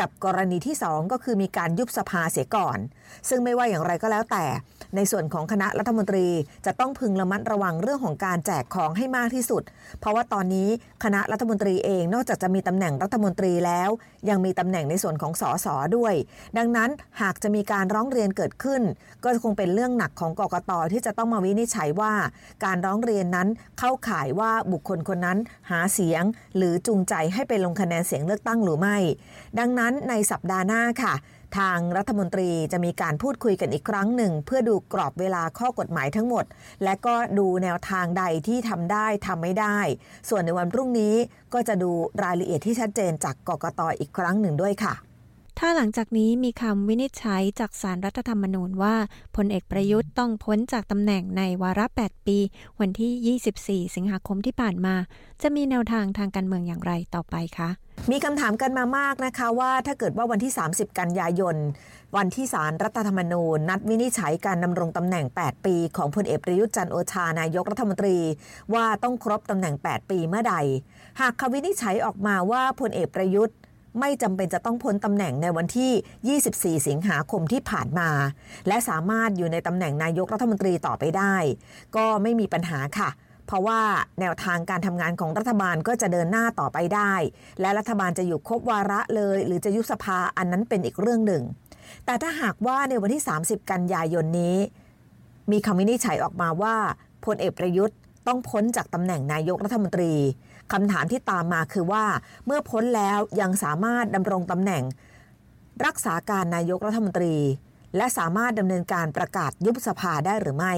[0.00, 2.78] กับกรณีที่ 2 ก็คือมีการยุบสภาเสียก่อน
[3.28, 4.44] ซึ่งไม่ว่าอย่างไรก็แล้วแต่
[4.96, 6.26] ในส่วนของคณะรัฐมนตรี
[6.66, 9.62] จะต้องพึงระมัดระวังเรื่องของการแจกของให้มากที่สุด
[10.00, 10.68] เพราะว่าตอนนี้
[11.04, 13.90] คณะรัฐมนตรีเองนอกจากจะมีตำแหน่งรัฐมนตรีแล้ว
[14.28, 16.14] ยังมีตำแหน่งในส่วนของสสด้วย
[16.58, 18.82] ดังนั้นหากจะมีการร้องเรียนเกิดขึ้น
[19.24, 22.12] ก็คงเป็นเรื่องหนักของกกตที่จะต้องมาวินิจฉัยว่า
[22.64, 25.38] การร้องเรียนนั้นเข้าข่ายว่าบุคคลคนนั้น
[25.70, 26.22] หาเสียง
[26.56, 28.96] หรือจูงใจให้ไปลงคะแนนเสียงเลือกตั้งหรือไม่
[29.58, 31.14] ดังนั้นนั้นในสัปดาห์หน้าค่ะ
[31.58, 36.44] ทางรัฐมนตรีจะมีการพูดคุยกันอีกครั้งหนึ่ง เพื่อดูกรอบเวลาข้อกฎหมายทั้งหมด
[36.84, 39.78] และก็ดูแนวทางใดที่ทำได้ทำไม่ได้
[40.28, 41.14] ส่วนในวันพรุ่งนี้
[41.54, 41.90] ก็จะดู
[42.22, 44.94] รายละเอียดที่ชัดเจนจากกกตออีกครั้งหนึ่งด้วยค่ะ
[45.58, 48.94] ถ้าหลังจากนี้มีคำวินิจฉัยจากสารรัฐธรรมนูญว่า
[49.36, 52.38] พลเอกประยุทธ์ต้องพ้นจากตำแหน่งในวาระ 8 ปี
[52.80, 54.94] วันที่ 24 สิงหาคมที่ผ่านมา
[55.42, 57.70] จะมีแนวทางทางการเมืองอย่างไรต่อไปคะ
[58.10, 61.56] มีคำถามกันมามากนะคะว่าถ้าเกิดว่าวันที่ 30 กันยายน
[62.16, 68.16] วันที่สารรัฐธรรมนูญ นัดวินิจฉัยการดำรงตำแหน่ง 8 ปีของพลเอกประยุทธ์จันโอชานายกรัฐมนตรี
[68.74, 70.54] ว่าต้องครบตำแหน่ง 8 ปีเมื่อใด
[71.20, 73.56] หากคำวินิจฉัยออกมาว่าพลเอกประยุทธ์
[74.00, 78.10] ไม่จำเป็นจะต้องพ้นตำแหน่งในวันที่ 24 สิงหาคมที่ผ่านมา
[78.68, 81.36] และสามารถอยู่ในตำแหน่งนายกรัฐมนตรีต่อไปได้
[81.96, 83.10] ก็ไม่มีปัญหาค่ะ
[83.46, 83.80] เพราะว่า
[84.20, 87.14] แนวทางการทำงานของรัฐบาลก็จะเดินหน้าต่อไปได้
[87.60, 91.42] และรัฐบาลจะอยู่ครบวาระเลย หรือจะยุบสภาอันนั้นเป็นอีกเรื่องหนึ่ง
[92.06, 94.56] แต่ถ้าหากว่าในวันที่ 30 กันยายนนี้
[95.50, 96.76] มีคำวินิจฉัยออกมาว่า
[97.24, 100.12] พลเอกประยุทธ์ต้องพ้นจากตำแหน่งนายกรัฐมนตรี
[100.72, 102.04] คำถามที่ตามมาคือว่า
[102.46, 104.82] เมื่อพ้นแล้วยังสามารถดำรงตำแหน่ง
[105.86, 107.36] รักษาการนายกรัฐมนตรี
[107.96, 110.74] และสามารถดำเนินการประกาศยุบสภาได้หรือไม่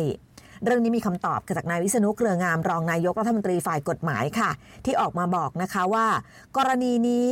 [0.64, 4.50] เรื่องนี้มีคำตอบจากนายวิษณุเครืองามรองนายกรัฐมนตรีฝ่ายกฎหมายค่ะ
[4.84, 6.06] ที่ออกมาบอกนะคะว่า
[6.56, 7.28] กรณีนี้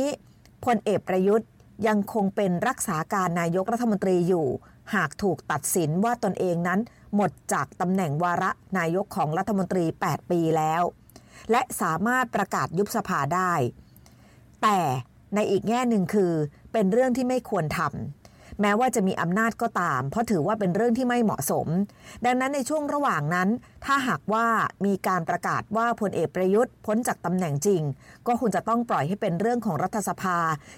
[0.65, 1.49] พลเอกประยุทธ์
[1.87, 4.47] ยังคงเป็นรักษาการนายกรัฐมนตรีอยู่
[4.95, 6.79] หากถูกตัดสินว่าตนเองนั้น
[7.15, 10.83] หมดจากตำแหน่งวาระนายกของรัฐมนตรี 8 ปีแล้ว
[11.51, 13.53] และสามารถประกาศยุบสภาได้
[14.61, 14.79] แต่
[15.35, 16.33] ในอีกแง่หนึ่งคือ
[16.73, 21.67] เป็นเรื่องที่ไม่ควรทำแม้ว่าจะมีอำนาจก็ตาม เพราะถือว่าเป็นเรื่องที่ไม่เหมาะสม
[22.25, 23.49] ดังนั้นในช่วงระหว่างนั้น
[23.85, 24.45] ถ้าหากว่า
[24.85, 27.81] มีการประกาศว่าพลเอกประยุทธ์พ้นจากตำแหน่งจริง
[28.27, 30.37] ก็ควรจะต้องปล่อยให้เป็นเรื่องของรัฐสภา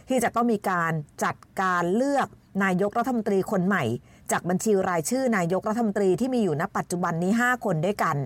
[0.10, 0.92] ที่จะต้องมีการ
[1.24, 2.28] จัดการเลือก
[2.64, 3.84] นายกรัฐมนตรีคนใหม่
[4.32, 8.18] จากบัญชีรายชื่อนายกรัฐมนตรีที่มีอยู่ณปัจจุบันนี้ 5 คนด้วยกัน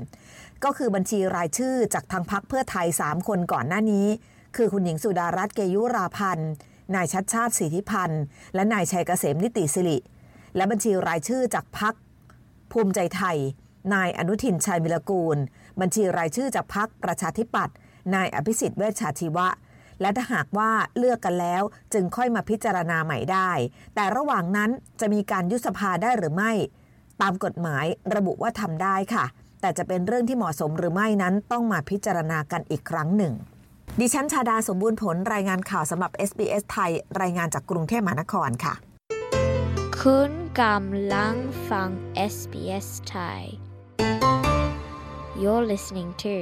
[0.63, 4.07] ก็คือบัญชีรายชื่อจากทางพักเพื่อไทย 3 คนก่อนหน้านี้
[4.55, 6.51] คือคุณหญิงสุดารัตน์เกยุราพันธ์
[6.95, 8.23] นายชัดชาติสิทธิพันธ์
[8.55, 9.97] และนายชัยเกษมนิติสิริ
[10.55, 11.93] และบัญชีรายชื่อจากพัก
[12.71, 13.37] ภูมิใจไทย
[13.93, 15.37] นายอนุทินชัยมิลกูล
[15.81, 17.75] บัญชีรายชื่อจากพักประชาธิปัตย์
[18.15, 19.47] นายอภิสิทธิ์เวชชาชีวะ
[20.01, 23.51] และถ้าหากว่าเลือกกันแล้วจึงค่อยมาพิจารณาใหม่ได้
[23.95, 24.69] แต่ระหว่างนั้น
[24.99, 26.51] จะมีการยุบสภาได้หรือไม่
[27.21, 29.25] ตามกฎหมายระบุว่าทำได้ค่ะ
[29.61, 33.33] แต่จะเป็นเรื่องที่เหมาะสมหรือไม่นั้นต้องมาพิจารณากันอีกครั้งหนึ่ง
[33.99, 38.73] ดิฉันชาดาสมบูรณ์ผลรายงานข่าวสำหรับ SBS ไทย รายงานจากกรุงเทพมหานครค่ะ
[40.01, 41.35] คุณกำลัง
[41.69, 41.89] ฟัง
[42.33, 43.41] SBS Thai
[45.41, 46.33] You're listening to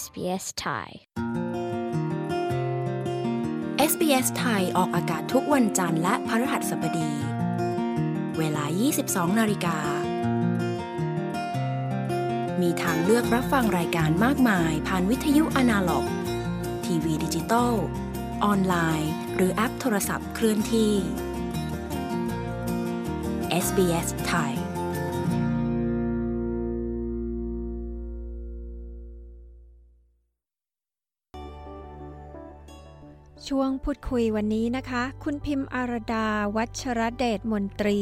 [0.00, 0.88] SBS Thai
[3.90, 7.10] SBS ไทยออกอากาศทุกวันจันทร์และพฤหัสบดี
[8.38, 8.64] เวลา
[9.02, 9.78] 22 นาฬิกา
[12.62, 16.06] มีทางเลือกรับฟังรายการมากมาย ผ่านวิทยุอนาล็อก
[16.84, 17.74] ทีวีดิจิตอล
[18.44, 20.92] ออนไลน์ หรือแอปโทรศัพท์เคลื่อนที่
[23.64, 24.54] SBS ไทย
[33.48, 37.98] ช่วงพูดคุยวันนี้นะคะ คุณพิมพ์อารดา วัชรเดชมนตรี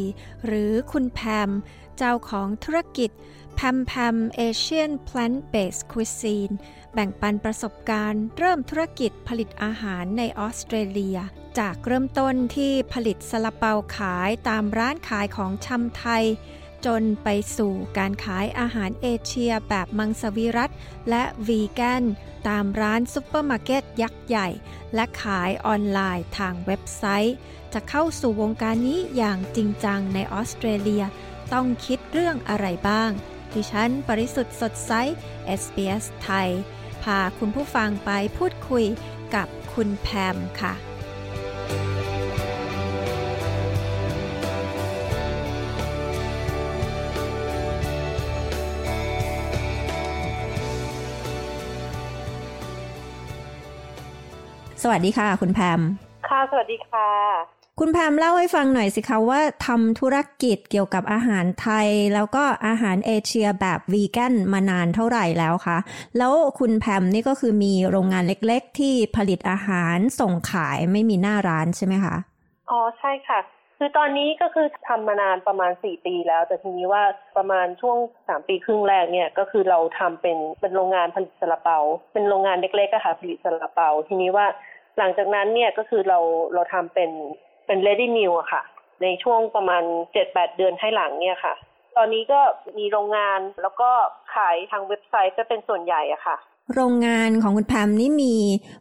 [0.46, 1.50] หรือคุณแพม
[1.96, 3.10] เจ้าของธุรกิจ
[3.54, 6.50] แพมแพมเอเชียนพลนเบสคุ i ซีน
[6.94, 11.18] แบ่งปันประสบการณ์เริ่มธุรกิจผลิตอาหารในออสเตรเลีย
[11.58, 16.24] จากเริ่มต้นที่ผลิตซาลาเปาขายตามร้านขายของชำไทย
[16.86, 20.70] จนไปสู่การขายอาหารเอเชียแบบมังสวิรัต
[21.10, 22.04] และวีแกน
[22.48, 24.48] ตามร้านซุปเปอร์มาร์เก็ตยักษ์ใหญ่
[24.94, 27.36] และขายออนไลน์ทางเว็บไซต์
[27.72, 31.04] จะเข้าสู่วงการนี้อย่างจริงจังในออสเตรเลีย
[31.52, 33.10] ต้องคิดเรื่องอะไรบ้าง
[33.54, 34.92] ดิฉัน ปริสุทธ์สดใส
[35.60, 36.48] SBS ไทย
[37.02, 38.84] พาคุณผู้ฟังไปพูดคุย
[39.34, 40.74] กับคุณแพมค่ะ
[54.82, 55.80] สวัสดีค่ะ คุณแพม
[56.28, 65.78] ค่ะ สวัสดีค่ะ คุณแพมเล่าให้ฟังหน่อยสิคะว่าทำธุรกิจเกี่ยวกับอาหารไทย แล้วก็อาหารเอเชียแบบวีแกนมานานเท่าไหร่แล้วคะ
[66.18, 72.16] แล้วคุณแพมนี่ก็คือมีโรงงานเล็กๆ ที่ผลิตอาหารส่งขายไม่มีหน้าร้านใช่ไหมคะ
[72.70, 73.40] อ๋อใช่ค่ะ
[73.78, 77.02] คือตอนนี้ก็คือทำมานานประมาณสี่ปีแล้ว แต่ทีนี้ว่า
[77.36, 77.96] ประมาณช่วง
[78.28, 81.78] สามปีครึ่งแรกเนี่ยก็คือเราทำเป็นเป็นโรงงานผลิตซาลาเปา
[82.12, 84.46] เป็นโรงงานเล็กๆอะค่ะผลิตซาลาเปา ทีนี้ว่า
[84.98, 86.18] หลังจากนั้นเนี่ยก็คือเรา
[86.54, 87.10] เราทำเป็น
[87.72, 88.62] เป็น ready meal อะค่ะ
[89.02, 89.82] ในช่วงประมาณ
[90.12, 91.54] เจ็ดแปดเดือนให้หลังเนี่ยค่ะ
[91.96, 92.40] ตอนนี้ก็
[92.78, 93.90] มีโรงงานแล้วก็
[94.34, 96.36] ขายทางเว็บไซต์จะเป็นส่วนใหญ่อะค่ะ
[96.74, 98.34] โรงงานของคุณแพมนี่มี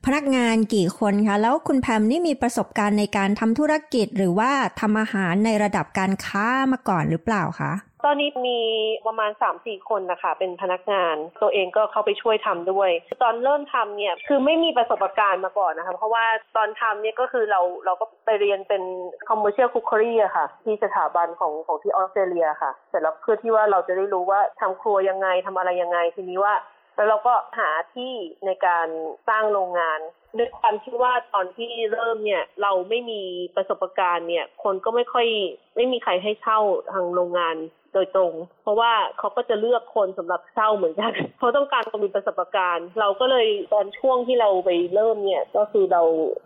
[0.05, 7.73] พนักงานกี่คนคะ แล้วคุณแพมนี่มีประสบการณ์ในการทำธุรกิจหรือว่าทำอาหารในระดับการค้ามาก่อนหรือเปล่าคะ
[8.05, 8.59] ตอนนี้มี
[9.07, 12.89] ประมาณ3าสี่คนนะคะ เป็นพนักงาน ตัวเองก็เข้าไปช่วยทำด้วย
[13.23, 16.25] ตอนเริ่มทำเนี่ยคือไม่มีประสบการณ์มาก่อนนะคะ เพราะว่า
[16.57, 18.83] ตอนทำเนี่ยก็คือเราเราก็ไปเรียนเป็น
[19.29, 26.53] commercial cookery อะค่ะ ที่สถาบันของของที่ออสเตรเลียค่ะ เสร็จแล้วเพื่อที่ว่าเราจะได้รู้ว่าทำครัวยังไงทำอะไรยังไง ทีนี้ว่า
[26.95, 28.11] แล้วเราก็หาที่
[28.45, 28.87] ในการ
[29.29, 29.99] สร้างโรงงาน
[30.37, 33.21] ด้วยความที่ว่าตอนที่เริ่มเนี่ยเราไม่มี
[33.55, 35.27] ประสบการณ์เนี่ย คนก็ไม่ค่อย
[35.75, 36.59] ไม่มีใครให้เช่า
[36.91, 37.57] ทางโรงงาน
[37.93, 46.03] โดยตรง เพราะว่าเขาก็จะเลือกคนสำหรับเช่าเหมือนกันเขาต้องการคนมีประสบการณ์ เราก็เลยตอนช่วงที่เราไปเริ่มเนี่ยก็คือเรา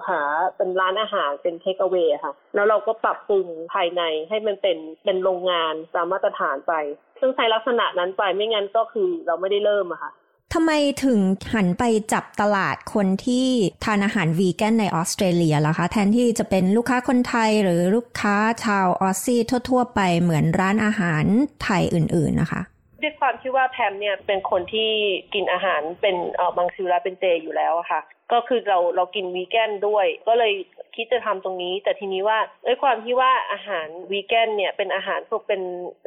[0.08, 0.22] หา
[0.56, 6.74] เป็นร้านอาหารเป็นเทคเอา a y ค่ะ แล้วเราก็ปรับปรุงภายในให้มันเป็นเป็นโรงงานตามมาตรฐานไป
[7.20, 10.12] ซึ่งใช้ลักษณะนั้นไปไม่งั้นก็คือเราไม่ได้เริ่มอะค่ะ
[10.58, 10.74] ทำไม
[11.06, 11.20] ถึง
[11.54, 13.48] หันไปจับตลาดคนที่
[13.86, 21.26] ทานอาหารวีแกนในออสเตรเลียล่ะคะ แทนที่จะเป็นลูกค้าคนไทยหรือลูกค้าชาวออสซี่ทั่ว ๆ ไปเหมือนร้านอาหาร
[21.64, 22.62] ไทยอื่น ๆ นะคะ
[23.02, 24.90] ด้วยความที่ว่าแพมเนี่ยเป็นคนที่
[25.34, 30.54] กินอาหารเป็นเออบางซิลาเป็นเจอยู่แล้วะค่ะ ก็คือเราเรากินวีแกนด้วย ก็เลย
[30.96, 35.62] คิดจะทำตรงนี้ แต่ทีนี้ว่าด้วยความที่ว่าอาหารวีแกนเนี่ยเป็นอาหารพวกเป็น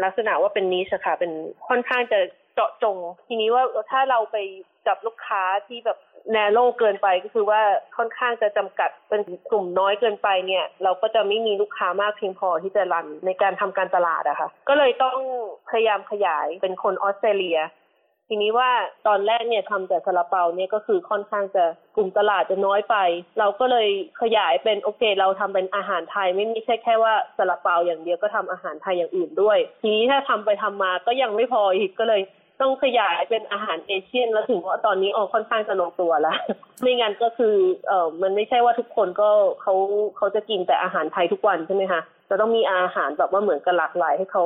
[0.04, 1.32] ลักษณะว่าเป็นนิชค่ะเป็น
[1.68, 2.20] ค่อนข้างจะ
[2.58, 2.96] เจาะจง
[3.28, 4.36] ทีนี้ว่าถ้าเราไป
[4.86, 5.98] จับลูกค้าที่แบบ
[6.32, 7.60] แนโรเกินไปก็คือว่า
[7.96, 15.18] ค่อนข้างจะจำกัดเป็นกลุ่มน้อยเกินไปเนี่ย เราก็จะไม่มีลูกค้ามากเพียงพอที่จะรันในการทำการตลาดอะค่ะ ก็เลยต้อง
[15.70, 17.60] พยายามขยายเป็นคนออสเตรเลีย
[18.30, 18.70] ทีนี้ว่า
[19.06, 21.64] ตอนแรกเนี่ยทำแต่ซาลาเปาเนี่ยก็คือค่อนข้างจะ
[21.96, 22.96] กลุ่มตลาดจะน้อยไป
[23.38, 23.88] เราก็เลย
[24.22, 32.20] ขยายเป็นโอเค เราทำเป็นอาหารไทยไม่ไม่ใช่แค่ว่าซาลาเปาอย่างเดียวก็ทำอาหารไทยอย่างอื่นด้วย ทีนี้ถ้าทำไปทำมาก็ยังไม่พออีกก็เลย
[32.60, 36.36] ต้องขยายเป็นอาหารเอเชียน แล้วถึงว่าตอนนี้ออกค่อนข้างจะลงตัวแล้ว
[36.82, 37.54] ไม่งั้นก็คือ
[37.88, 39.28] เออมันไม่ใช่ว่าทุกคนก็
[39.62, 39.74] เขา
[40.16, 44.44] เขาจะกินแต่อาหารไทยทุกวันใช่ไหมคะจะต้องมีอาหารแบบว่าเหมือนกันหลากหลายให้เขา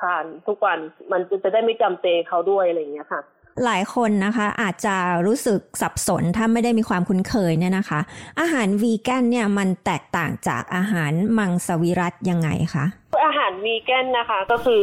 [0.00, 0.78] ทานทุกวัน
[1.12, 3.22] มันจะได้ไม่จำเจเขาด้วยอะไรอย่างเงี้ยค่ะ
[3.64, 4.96] หลายคนนะคะอาจจะ
[5.26, 8.00] รู้สึกสับสนถ้าไม่ได้มีความคุ้นเคยเนี่ยนะคะ
[8.40, 12.84] อาหารวีแกนเนี่ยมันแตกต่างจากอาหารมังสวิรัตยังไงคะ
[13.26, 14.82] อาหารวีแกนนะคะก็คือ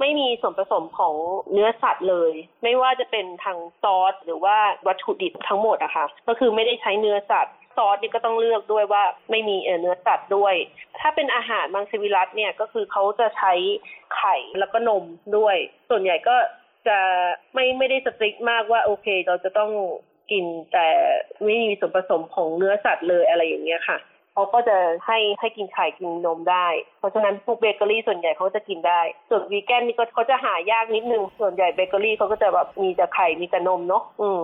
[0.00, 1.14] ไม่มีส่วนผสมของ
[1.52, 10.54] เนื้อสัตว์เลย ไม่ว่าจะเป็นทางซอสหรือว่าวัตถุดิบทั้งหมดอะคะ่ะ ก็คือไม่ได้ใช้เนื้อสัตว์ซอสนี่ก็ต้องเลือกด้วยว่าไม่มีเนื้อสัตว์ด้วย
[10.98, 13.52] ถ้าเป็นอาหารมังสวิรัตเนี่ยก็คือเขาจะใช้
[14.16, 15.04] ไข่แล้วก็นม
[15.36, 15.56] ด้วย
[15.90, 16.36] ส่วนใหญ่ก็
[16.88, 16.98] จะ
[17.54, 19.70] ไม่ไม่ได้สตริกมากว่าโอเค เราจะต้อง
[20.30, 20.86] กินแต่
[21.44, 23.98] ไม่มีส่วนผสมของเนื้อสัตว์เลยอะไรอย่างเงี้ยค่ะ
[24.34, 26.66] เขาก็จะให้ให้กินไข่กินนมได้
[26.98, 34.42] เพราะฉะนั้นพวกเบเกอรี่ส่วนใหญ่เขาจะกินได้ ส่วนวีแกนนี่ก็เขาจะหายากนิดนึง ส่วนใหญ่เบเกอรี่เขาก็จะแบบมีแต่ไข่มีแต่นมเนาะอืม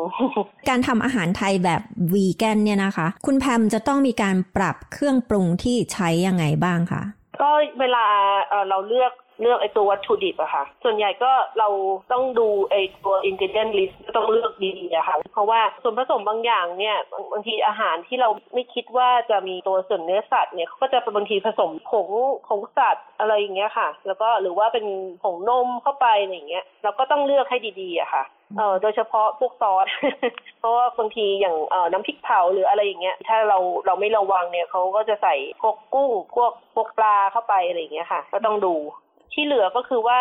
[0.68, 7.02] การทำอาหารไทยแบบวีแกนเนี่ยนะคะ คุณแพมจะต้องมีการปรับเครื่องปรุงที่ใช้ยังไงบ้างคะ
[7.40, 8.04] ก็เวลา
[8.68, 11.68] เราเลือกเลือกไอตัววัตถุดิบอะค่ะ ส่วนใหญ่ก็เรา
[12.12, 16.96] ต้องดูไอตัว ingredient list ต้องเลือกดีๆอะค่ะ เพราะว่าส่วนผสมบางอย่างเนี่ย
[17.32, 22.08] บางทีอาหารที่เราไม่คิดว่าจะมีตัวส่วนเนื้อสัตว์เนี่ยก็จะบางทีผสมผง
[22.48, 24.86] ผงสัตว์อะไรอย่างเงี้ยค่ะ แล้วก็หรือว่าเป็น
[25.22, 28.24] ผงนมเข้าไปอะไรอย่างเงี้ยเราก็ต้องเลือกให้ดีๆอะค่ะ
[28.56, 29.86] เออโดยเฉพาะพวกซอส
[30.58, 38.74] เพราะว่าบางทีอย่างเอ่อน้ำพริกเผาหรืออะไรอย่างเงี้ย ถ้าเราเราไม่ระวังเนี่ยเขาก็จะใส่พวกกุ้งพวกพวกปลาเข้าไปอะไรอย่างเงี้ยค่ะ ก็ต้องดู
[39.32, 40.20] ที่เหลือก็คือว่า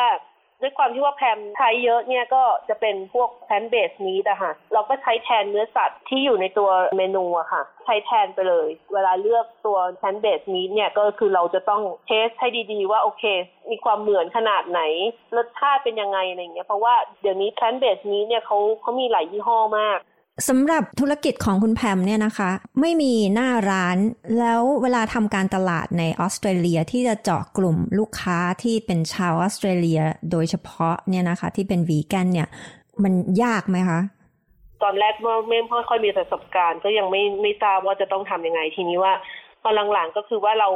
[0.61, 13.23] ด้วยความที่ว่าแพมใช้เยอะเนี่ยก็จะเป็นพวกแพนเบสมีดอะค่ะเราก็ใช้แทนเนื้อสัตว์ที่อยู่ในตัวเมนูอะค่ะ ใช้แทนไปเลย เวลาเลือกตัวแพนเบสมีดเนี่ยก็คือเราจะต้องเทสให้ดีๆ ว่าโอเค
[13.71, 14.81] มีความเหมือนขนาดไหน
[15.37, 19.99] รสชาติเป็นยังไงอะไรเงี้ยเพราะว่าเดี๋ยวนี้แพนเบสมีดเนี่ยเขาเขามีหลายยี่ห้อมาก
[20.47, 22.49] สำหรับธุรกิจของคุณแพมเนี่ยนะคะ
[22.81, 23.97] ไม่มีหน้าร้าน
[24.39, 32.47] แล้วเวลาทำการตลาดในออสเตรเลียที่จะเจาะกลุ่มลูกค้าที่เป็นชาวออสเตรเลียโดยเฉพาะเนี่ยนะคะ ที่เป็นวีแกนเนี่ย
[33.03, 33.99] มันยากไหมคะ
[34.83, 35.59] ตอนแรกเมื่อไม่
[35.89, 39.13] ค่อยมีประสบการณ์ ก็ยังไม่ไม่ทราบว่าจะต้องทํำยังไงทีนี้ว่า
[39.61, 40.69] พอนหลังๆก็คือว่าเรา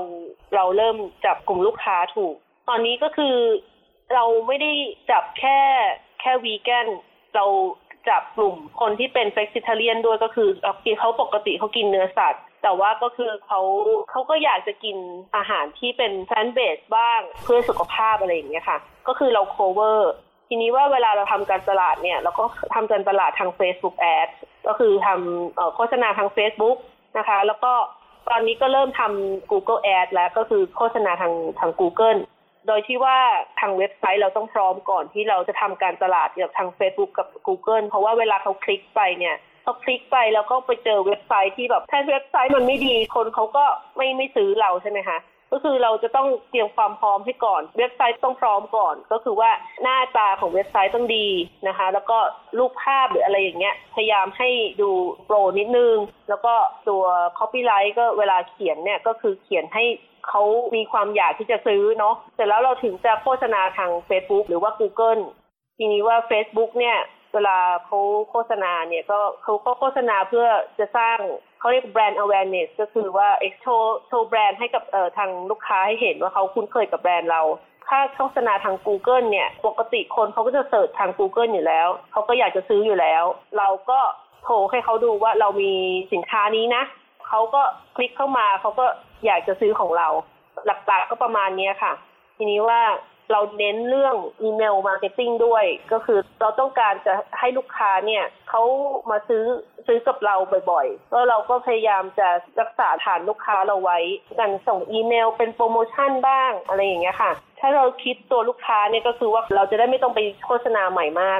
[0.56, 2.36] เราเริ่มจับกลุ่มลูกค้าถูก
[2.70, 3.36] ตอนนี้ก็คือ
[4.14, 4.72] เราไม่ได้
[5.12, 5.60] จับแค่
[6.22, 6.88] แค่วีแกน
[7.36, 7.46] เรา
[8.10, 10.50] จับกลุ่มคนที่เป็น flexitarian ด้วยก็คือ
[11.00, 13.62] เขาปกติเขากินเนื้อสัตว์ แต่ว่าก็คือเขา
[14.12, 14.98] เขาก็อยากจะกิน
[15.36, 18.78] อาหารที่เป็น plant-based บ้างเพื่อสุขภาพอะไรอย่างเงี้ยค่ะ
[19.08, 20.12] ก็คือเรา cover
[20.48, 22.44] ทีนี้ว่าเวลาเราทำการตลาดเนี่ยเราก็
[22.76, 24.30] ทำการตลาดทาง Facebook Ad
[24.68, 26.78] ก็คือทำโฆษณาทาง Facebook
[27.18, 27.74] นะคะ แล้วก็
[28.30, 32.20] ตอนนี้ก็เริ่มทำ Google Ad แล้วก็คือโฆษณาทางทาง Google
[32.68, 33.18] โดยที่ว่า
[33.60, 43.66] ทางเว็บไซต์เราต้องพร้อมก่อนที่เราจะทำการตลาดกับทาง Facebook กับ Google เพราะว่าเวลาเขาคลิกไปเนี่ยเขาคลิกไปแล้วก็ไปเจอเว็บไซต์ที่แบบถ้าเว็บไซต์มันไม่ดีคนเขาก็
[43.98, 45.20] ไม่ไม่ซื้อเราใช่ไหมคะ
[45.54, 49.52] ก็คือเราจะต้องเตรียมความพร้อมให้ก่อน เว็บไซต์ต้องพร้อมก่อน ก็คือว่า
[49.84, 51.28] หน้าตาของเว็บไซต์ต้องดี
[51.68, 52.18] นะคะ แล้วก็
[52.58, 54.50] รูปภาพหรืออะไรอย่างเงี้ยพยายามให้
[54.82, 54.90] ดู
[55.26, 55.96] โปรนิดนึง
[56.30, 56.54] แล้วก็
[56.90, 57.04] ตัว
[57.38, 59.84] copyright ก็เวลาเขียนเนี่ยก็คือเขียนให้
[60.28, 60.44] เขา
[60.76, 65.22] มีความอยากที่จะซื้อเนาะเสร็จแล้วเราถึงจะโฆษณาทาง Facebook หรือว่า Google
[65.78, 66.98] ทีนี้ว่า Facebook เนี่ย
[67.34, 68.00] เวลาเขา
[68.30, 70.48] โฆษณาเนี่ยก็เขาก็โฆษณาเพื่อ
[70.80, 71.18] จะสร้าง
[71.60, 77.42] เขาเรียกแบรนด์ awareness ก็คือว่าเอ็กโชว์โชว์แบรนด์ให้กับเอ่อทางลูกค้าให้เห็นว่าเขาคุ้นเคยกับแบรนด์เรา
[77.88, 83.24] ถ้าโฆษณาทาง Google เนี่ย ปกติคนเขาก็จะ search ทาง Google อยู่แล้ว เขาก็อยากจะซื้ออยู่แล้ว
[83.58, 84.00] เราก็
[84.44, 85.74] โชว์ให้เขาดูว่าเรามี
[86.14, 86.84] สินค้านี้นะ
[87.32, 87.62] เขาก็
[87.96, 88.86] คลิกเข้ามาเขาก็
[89.26, 90.08] อยากจะซื้อของเรา
[90.66, 91.94] หลักๆก็ประมาณนี้ค่ะ
[92.38, 92.82] ทีนี้ว่า
[93.32, 98.62] เราเน้นเรื่อง email marketing ด้วย ก็คือเราต้องการจะให้ลูกค้าเนี่ยเขา
[99.10, 99.44] มาซื้อ
[99.88, 100.36] ซื้อกับเรา
[100.72, 102.28] บ่อยๆก็เราก็พยายามจะ
[102.62, 104.00] รักษาฐานลูกค้าเราไว้
[104.40, 111.40] กันส่งอีเมลเป็นโปรโมชั่นบ้างอะไรอย่างเงี้ยค่ะ ถ้าเราคิดตัวลูกค้าเนี่ยก็คือว่าเราจะได้ไม่ต้องไปโฆษณาใหม่มาก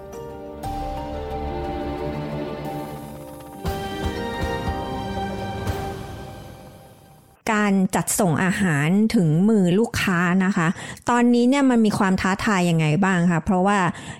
[7.51, 10.67] การจัดส่งอาหารถึงมือลูกค้านะคะ
[11.09, 13.79] ตอนนี้เนี่ยมันมีความท้าทายยังไงบ้างคะเพราะว่า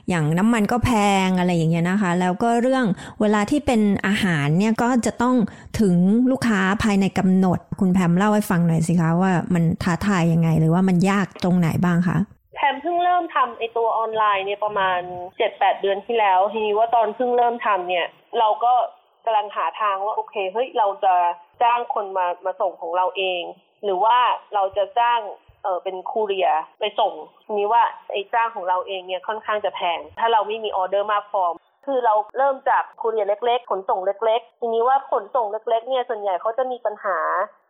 [0.10, 0.92] อย่างน้ำมันก็แพ
[1.26, 2.86] งอะไรอย่างเงี้ยนะคะ แล้วก็เรื่อง
[3.22, 5.36] เวลาที่เป็นอาหารเนี่ยก็จะต้อง
[5.80, 5.96] ถึง
[6.32, 12.18] ลูกค้าภายในกำหนด คุณแพมเล่าให้ฟังหน่อยสิคะว่ามันท้าทายยังไง หรือว่ามันยากตรงไหนบ้างคะ
[12.56, 15.00] แพมเพิ่งเริ่มทำไอตัวออนไลน์เนี่ยประมาณ
[15.38, 18.08] เจ็ดแปดเดือนที่แล้วทีนี้ว่าตอนเพิ่งเริ่มทำเนี่ย
[18.40, 18.74] เราก็
[19.26, 21.14] กำลังหาทางว่าโอเคเฮ้ยเราจะ
[21.62, 23.42] จ้างคนมามาส่งของเราเอง
[23.84, 24.18] หรือว่า
[24.54, 25.20] เราจะจ้าง
[25.64, 26.50] เออเป็นคูเรีย
[26.80, 27.14] ไปส่ง
[27.58, 31.44] นี้ว่าไอ้จ้างของเราเองเนี่ยค่อนข้างจะแพง ถ้าเราไม่มีออเดอร์มากพอ
[31.86, 37.18] คือเราเริ่มจากคูเรียเล็ก ๆ ขนส่งเล็ก ๆ ทีนี้ว่าขนส่งเล็ก ๆ เนี่ยส่วนใหญ่เขาจะมีปัญหา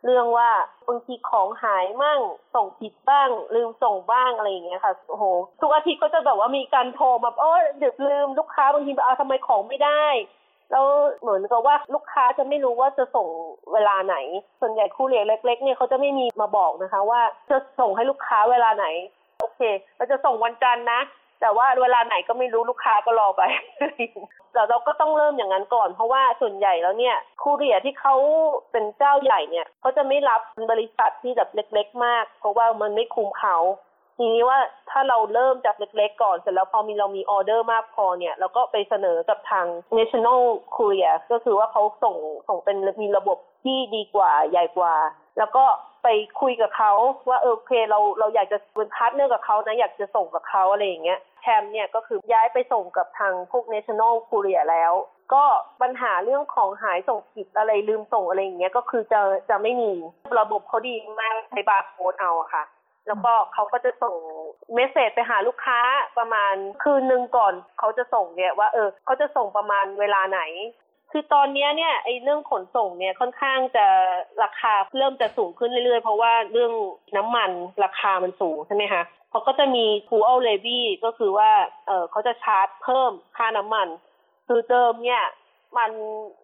[0.04, 0.48] เรื่องว่า
[0.88, 2.20] บางทีของหายมั่ง
[2.54, 5.24] ส่งผิดบ้าง ลืมส่งบ้างอะไรอย่างเงี้ยค่ะโอ้โห
[5.60, 10.04] ทุกอาทิตย์ก็จะแบบว่ามีการโทรมาโอ้เดี๋ยวลืมลูกค้าบางทีแบบเอาทำไมของไม่ได้
[10.72, 10.86] แล้ว
[11.20, 13.28] เหมือนกับว่าลูกค้าจะไม่รู้ว่าจะส่ง
[13.72, 14.16] เวลาไหน
[14.60, 17.20] ส่วนใหญ่คู่เรียเล็ก ๆ เนี่ยเขาจะไม่มีมาบอกนะคะ ว่า
[17.50, 18.86] จะส่งให้ลูกค้าเวลาไหน
[19.40, 19.60] โอเค
[19.96, 21.00] เราจะส่งวันจันทร์นะ
[21.40, 23.42] แต่ว่าเวลาไหนก็ไม่รู้ลูกค้าก็รอไป
[24.52, 28.14] แต่เราก็ต้องเริ่มอย่างนั้นก่อน เพราะว่าส่วนใหญ่แล้วเนี่ยคูเรียที่เขา
[28.70, 33.56] เป็นเจ้าใหญ่เนี่ยเขาจะไม่รับบริษัทที่แบบเล็ก ๆ มาก เพราะว่ามันไม่คุ้มเขา
[34.24, 34.60] ทีนี้ว่า
[34.90, 39.66] ถ้าเราเริ่มจากเล็กๆก่อน เสร็จแล้วพอมีเรามีออเดอร์มากพอเนี่ยเราก็ไปเสนอกับทาง
[39.98, 40.40] National
[40.74, 42.16] Courier ก็คือว่าเขาส่ง
[42.48, 44.94] ส่งเป็นมีระบบที่ดีกว่าใหญ่กว่า
[45.38, 45.64] แล้วก็
[46.02, 46.08] ไป
[46.40, 46.92] คุยกับเขา
[47.28, 54.92] ว่าเออโอเคเราเราอยากจะเป็น partner กับเขานะอยากจะส่งกับเขาอะไรอย่างเงี้ยแพมเนี่ยก็คือย้ายไปส่งกับทางพวก National Courier แล้ว
[55.34, 55.44] ก็
[55.82, 59.20] ปัญหาเรื่องของหายส่งผิดอะไรลืมส่งอะไรอย่างเงี้ยก็คือจะ
[59.50, 59.90] จะไม่มี
[60.38, 62.64] ระบบเขาดีมากใช้บาร์โค้ดเอาอะค่ะ
[63.06, 64.16] แล้วก็เขาก็จะส่ง
[64.74, 65.80] เมสเซจไปหาลูกค้า
[66.18, 70.40] ประมาณคืนหนึ่งก่อน เขาจะส่งเนี่ยว่าเออเขาจะส่งประมาณเวลาไหน
[71.10, 73.86] คือตอนนี้เนี่ยไอ้เรื่องขนส่งเนี่ยค่อนข้างจะ
[74.42, 76.72] ราคาเริ่มจะสูงขึ้นเรื่อยๆ เพราะว่าเรื่อง
[77.16, 77.50] น้ำมัน
[77.84, 81.50] ราคามันสูงใช่ไหมคะเขาก็จะมี c ู o เลวี่ก็คือว่า
[81.86, 83.88] เออเขาจะชาร์จเพิ่มค่าน้ำมัน
[84.46, 85.24] คือเดิมเนี่ย
[85.78, 85.90] มัน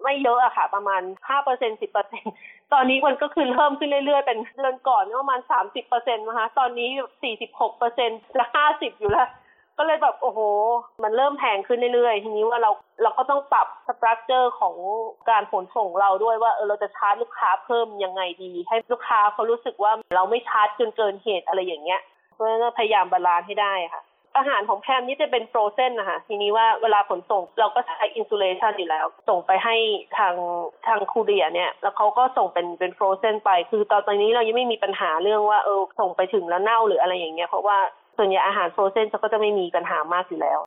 [0.02, 2.24] ไม่เยอะอะค่ะ ประมาณห้าเปอร์เซ็นสิบเปอร์เซ็น
[2.72, 6.88] ตอนนี้มันก็คือเพิ่มขึ้นเรื่อยๆ เป็นเดือนก่อนประมาณสามสิบเปอร์เซ็นต์นะคะ ตอนนี้
[7.22, 9.28] สี่สิบหกเปอร์เซ็นต์และห้าสิบอยู่แล้ว
[9.78, 10.40] ก็เลยแบบโอ้โห
[11.04, 12.70] มันเริ่มแพงขึ้นเรื่อยๆ ทีนี้ว่าเรา
[13.02, 14.74] เราก็ต้องปรับ structure ของ
[15.30, 22.00] การขนส่งเราด้วยว่าเออเราจะชาร์จลูกค้าเพิ่มยังไงดี ให้ลูกค้าเขารู้สึกว่าเราไม่ชาร์จจนเกินเหตุอะไรอย่างเงี้ย
[22.34, 24.02] เพราะฉะนั้นพยายาม balance ให้ได้ค่ะ
[24.38, 29.76] อาหารของแพมนี่จะเป็น frozen นะคะทีนี้ว่าเวลาขนส่งเราก็ใช้ insulation อยู่แล้ว ส่งไปให้
[30.18, 30.34] ทาง
[30.86, 37.78] ทาง courier เนี่ย แล้วเขาก็ส่งเป็นเป็น frozen ไป คือตอนนี้เรายังไม่มีปัญหาเรื่องว่าเออส่งไปถึงแล้วเน่าหรืออะไรอย่างเงี้ยเพราะว่า
[38.16, 40.58] ส่วนใหญ่อาหาร frozen ก็จะไม่มีปัญหามากอยู่แล้ว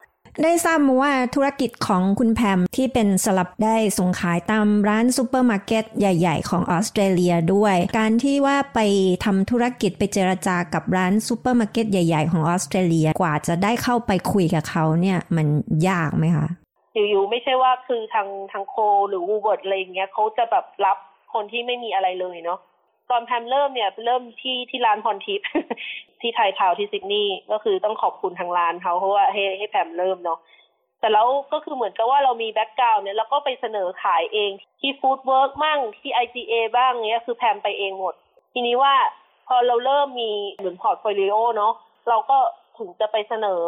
[0.43, 8.79] ได้ทราบมาว่าธุรกิจของคุณแพมที่เป็นสลับได้ส่งขายตามร้านซูเปอร์มาร์เก็ตใหญ่ ๆ ของออสเตรเลียด้วย การที่ว่าไป
[9.25, 15.47] ทำธุรกิจไปเจรจากับร้านซูเปอร์มาร์เก็ตใหญ่ ๆ ของออสเตรเลียกว่าจะได้เข้าไปคุยกับเขาเนี่ยมัน
[15.89, 16.47] ยากไหมคะ
[16.93, 18.75] อยู่ๆไม่ใช่ว่าคือทางทาง Coles
[19.09, 20.97] หรือ Woolworths อะไรเงี้ยเขาจะแบบรับ
[21.34, 22.59] คนที่ไม่มีอะไรเลยเนาะ
[23.11, 25.47] ตอนแพมเริ่มเนี่ยเริ่มที่ที่ร้านพรทิพย์
[26.22, 30.39] ที่ไทยทาวน์ที่ซิดนีย์ก็คือต้องขอบคุณทางร้านเขาเพราะว่าให้ให้แพมเริ่มเนาะ
[30.99, 34.51] แต่แล้วก็คือเหมือนกับว่าเรามี background เนี่ยเราก็ไปเสนอขายเอง
[34.82, 38.13] ที่ FoodWorks มั่งที่ IGA บ้างเนี้ยคือแพมไปเองหมด
[38.53, 38.95] ทีนี้ว่า
[39.47, 41.74] พอเราเริ่มมีเหมือน portfolio เนาะ
[42.09, 42.38] เราก็
[42.78, 43.63] ถึงจะไปเสนอ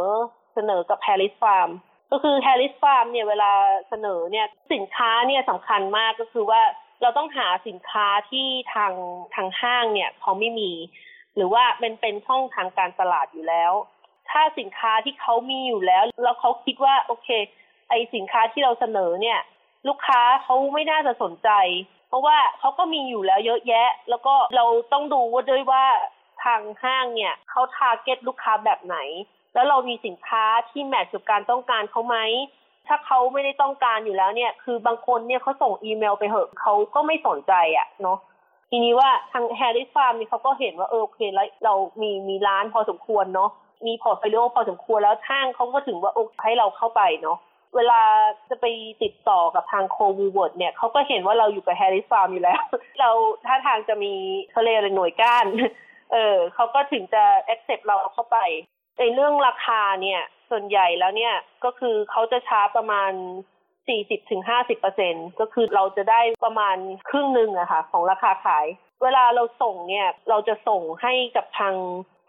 [0.55, 1.69] เสนอกับ Harris Farm
[2.11, 3.51] ก็คือ Harris Farm เนี่ยเวลา
[3.89, 6.61] เสนอเนี่ยสินค้าเนี่ยสำคัญมากก็คือว่า
[7.01, 8.93] เราต้องหาสินค้าที่ทาง
[9.35, 10.71] ทางห้างเนี่ยเขาไม่มี
[11.35, 13.73] หรือว่าเป็นเป็นช่องทางการตลาดอยู่แล้ว
[14.29, 17.29] ถ้าสินค้าที่เขามีอยู่แล้ว แล้วเขาคิดว่าโอเค
[17.89, 19.39] ไอ้สินค้าที่เราเสนอเนี่ย
[19.87, 21.49] ลูกค้าเขาไม่น่าจะสนใจ
[22.09, 25.85] เพราะว่าเขาก็มีอยู่แล้วเยอะแยะ แล้วก็เราต้องดูว่าด้วยว่า
[26.43, 28.97] ทางห้างเนี่ยเขา target ลูกค้าแบบไหน
[29.53, 32.17] แล้วเรามีสินค้าที่ match กับการต้องการเขาไหม
[32.87, 38.17] ถ้าเขาไม่ได้ต้องการอยู่แล้วเนี่ย คือบางคนเนี่ยเขาส่งอีเมลไปเหอะเขาก็ไม่สนใจอะ่ะเนาะ
[38.75, 43.49] ทีนี้ว่าทาง Harris Farm นี่เขาก็เห็นว่าเออโอเคแล้วเรามีมีร้านพอสมควรเนาะ
[43.87, 47.37] มี portfolio พอสมควรแล้วทางเขาก็ถึงว่าโอเคให้เราเข้าไปเนาะ
[47.75, 48.01] เวลา
[48.49, 48.65] จะไป
[49.03, 52.61] ติดต่อกับทางโควูเวิร์ดเนี่ยเขาก็เห็นว่าเราอยู่กับ Harris Farm อยู่แล้ว
[52.99, 53.09] เรา
[53.45, 54.13] ถ้าทางจะมี
[54.51, 55.45] เขาเรียกอะไรหน่วยก้าน
[56.11, 58.37] เออเขาก็ถึงจะ accept เราเข้าไป
[58.99, 63.11] ในเรื่องราคาเนี่ย ส่วนใหญ่แล้วเนี่ยก็คือเขาจะชาร์จประมาณ
[63.87, 64.41] 40-50%ถึง
[64.81, 66.77] เปอร์เซ็นก็คือเราจะได้ประมาณ
[67.09, 68.65] ครึ่งหนึ่งอะค่ะของราคาขาย
[69.03, 71.75] เวลาเราส่งเนี่ยเราจะส่งให้กับทาง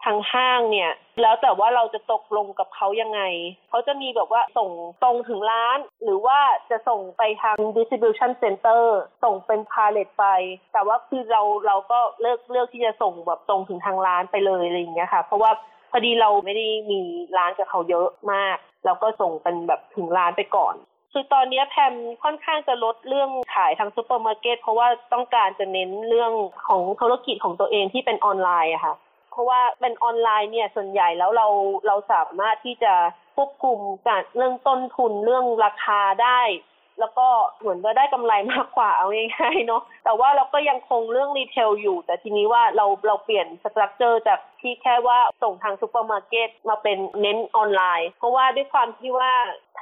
[0.05, 0.91] ทางห้างเนี่ย
[1.21, 3.21] แล้วแต่ว่าเราจะตกลงกับเขายังไง
[3.69, 4.69] เขาจะมีแบบว่าส่ง
[5.03, 6.39] ตรงถึงร้าน หรือว่า
[6.71, 8.83] จะส่งไปทาง distribution center
[9.23, 10.25] ส่งเป็นพาเลตไป
[10.73, 15.51] แต่ว่าคือเราเราก็เลือกเลือกที่จะส่งแบบตรงถึงทางร้านไปเลยอะไรอย่างเงี้ยค่ะ เพราะว่า
[15.91, 17.01] พอดีเราไม่ได้มี
[17.37, 20.75] ร้านกับเขาเยอะมาก เราก็ส่งเป็นแบบถึงร้านไปก่อน
[21.17, 21.93] คือตอนนี้แพม
[22.23, 26.31] ค่อนข้างจะลดเรื่องขายทางซูเปอร์มาร์เก็ตเพราะว่าต้องการจะเน้นเรื่อง
[26.67, 28.95] ของธุรกิจของตัวเองที่เป็นออนไลน์อะค่ะ
[29.31, 31.47] เพราะว่าเป็นออนไลน์เนี่ยส่วนใหญ่แล้วเรา
[31.87, 32.93] เราสามารถที่จะ
[33.35, 36.39] ควบคุมการเรื่องต้นทุนเรื่องราคาได้
[36.99, 37.27] แล้วก็
[37.59, 49.31] เหมือนว่าได้กำไรมากกว่าเอาง่ายๆเนาะแต่ว่าเราก็ยังคงเรื่อง retail อยู่ แต่ทีนี้ว่าเราเราเปลี่ยน structure จากที่แค่ว่าส่งทางซูเปอร์มาร์เก็ตมาเป็นเน้นออนไลน์ เพราะว่าด้วยความที่ว่า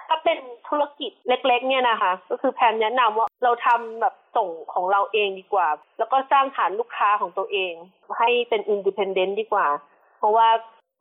[0.08, 7.74] ถ้าเป็นธุรกิจเล็กๆ เนี่ยนะคะ ก็คือแพมแนะนำว่าเราทำแบบส่งของเราเองดีกว่า แล้วก็สร้างฐานลูกค้าของตัวเอง
[8.20, 9.68] ให้เป็น independent ดีกว่า
[10.18, 10.48] เพราะว่า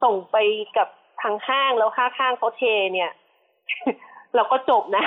[0.05, 0.37] ส่งไป
[0.77, 0.89] กับ
[1.23, 3.11] ทางห้างแล้วถ้าห้างเขาเทเนี่ย
[4.35, 5.05] เราก็จบนะ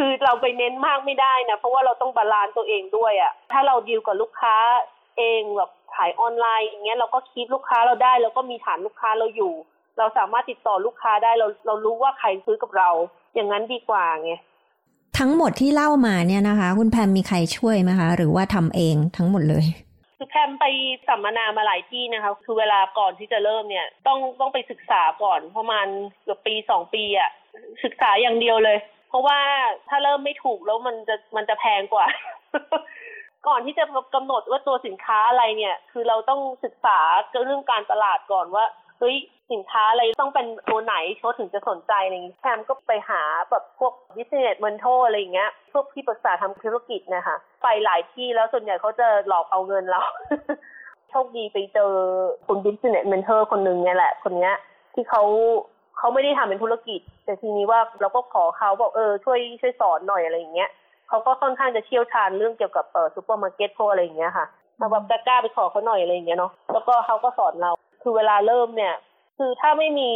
[0.00, 4.56] คือเราไปเน้นมากไม่ได้นะเพราะว่าเราต้อง balance ตัวเองด้วยอะ่ะถ้าเราดีลกับลูกค้า
[5.18, 9.52] เองแบบขายออนไลน์อย่างเงี้ยเราก็คิดลูกค้าเราได้เราก็มีฐานลูกค้าเราอยู่
[9.98, 12.90] เราสามารถติดต่อลูกค้าได้เราเรารู้ว่าใครซื้อกับเรา
[13.34, 14.32] อย่างนั้นดีกว่าไง
[15.18, 19.66] ทั้งหมดที่เล่ามาเนี่ยนะคะ คุณแพมมีใครช่วยไหมคะ หรือว่าทำเองทั้งหมดเลย
[20.16, 20.64] คือแพมไป
[21.08, 25.86] สัมมนามาหลายที่นะคะ คือเวลาก่อนที่จะเริ่มเนี่ย ต้องต้องไปศึกษาก่อนประมาณ
[26.22, 27.30] เกือบปีสองปีอะ่ะ
[27.84, 28.78] ศึกษาอย่างเดียวเลย
[29.08, 29.38] เพราะว่า
[29.88, 32.06] ถ้าเริ่มไม่ถูกแล้วมันจะมันจะแพงกว่า
[33.48, 33.84] ก่อนที่จะ
[34.14, 36.98] กำหนดว่าตัวสินค้าอะไรเนี่ย คือเราต้องศึกษา
[37.44, 38.64] เรื่องการตลาดก่อนว่า
[38.98, 39.16] เฮ้ย
[39.52, 50.00] สินค้าอะไรต้องเป็นตัวไหนเขาถึงจะสนใจอะไรอย่างนี้แพมก็ไปหาแบบพวก business mentor อะไรอย่างเงี้ยพวกที่ปรึกษาทำธุรกิจนะคะไปหลายที่แล้วส่วนใหญ่เขาจะหลอกเอาเงินเรา
[51.10, 51.92] โชคดีไปเจอ
[52.46, 54.54] คุณ business mentor คนหนึ่งเนี่ยแหละ คนเนี้ย
[54.94, 55.22] ที่เขา
[55.98, 60.70] เขาไม่ได้ทำเป็นธุรกิจ แต่ทีนี้ว่าเราก็ขอเขาบอกเออช่วยช่วยสอนหน่อยอะไรอย่างเงี้ย
[61.08, 64.46] เขาก็ค่อนข้างจะเชี่ยวชาญเรื่องเกี่ยวกับเออซูเปอร์มาร์เก็ตพวกอะไรอย่างเงี้ยค่ะ
[64.80, 67.70] มาแบบกล้าไปขอเขาหน่อยอะไรอย่างเงี้ยเนาะแล้วก็เขาก็สอนเรา
[68.02, 68.94] คือเวลาเริ่มเนี่ย
[69.38, 70.10] คือถ้าไม่มี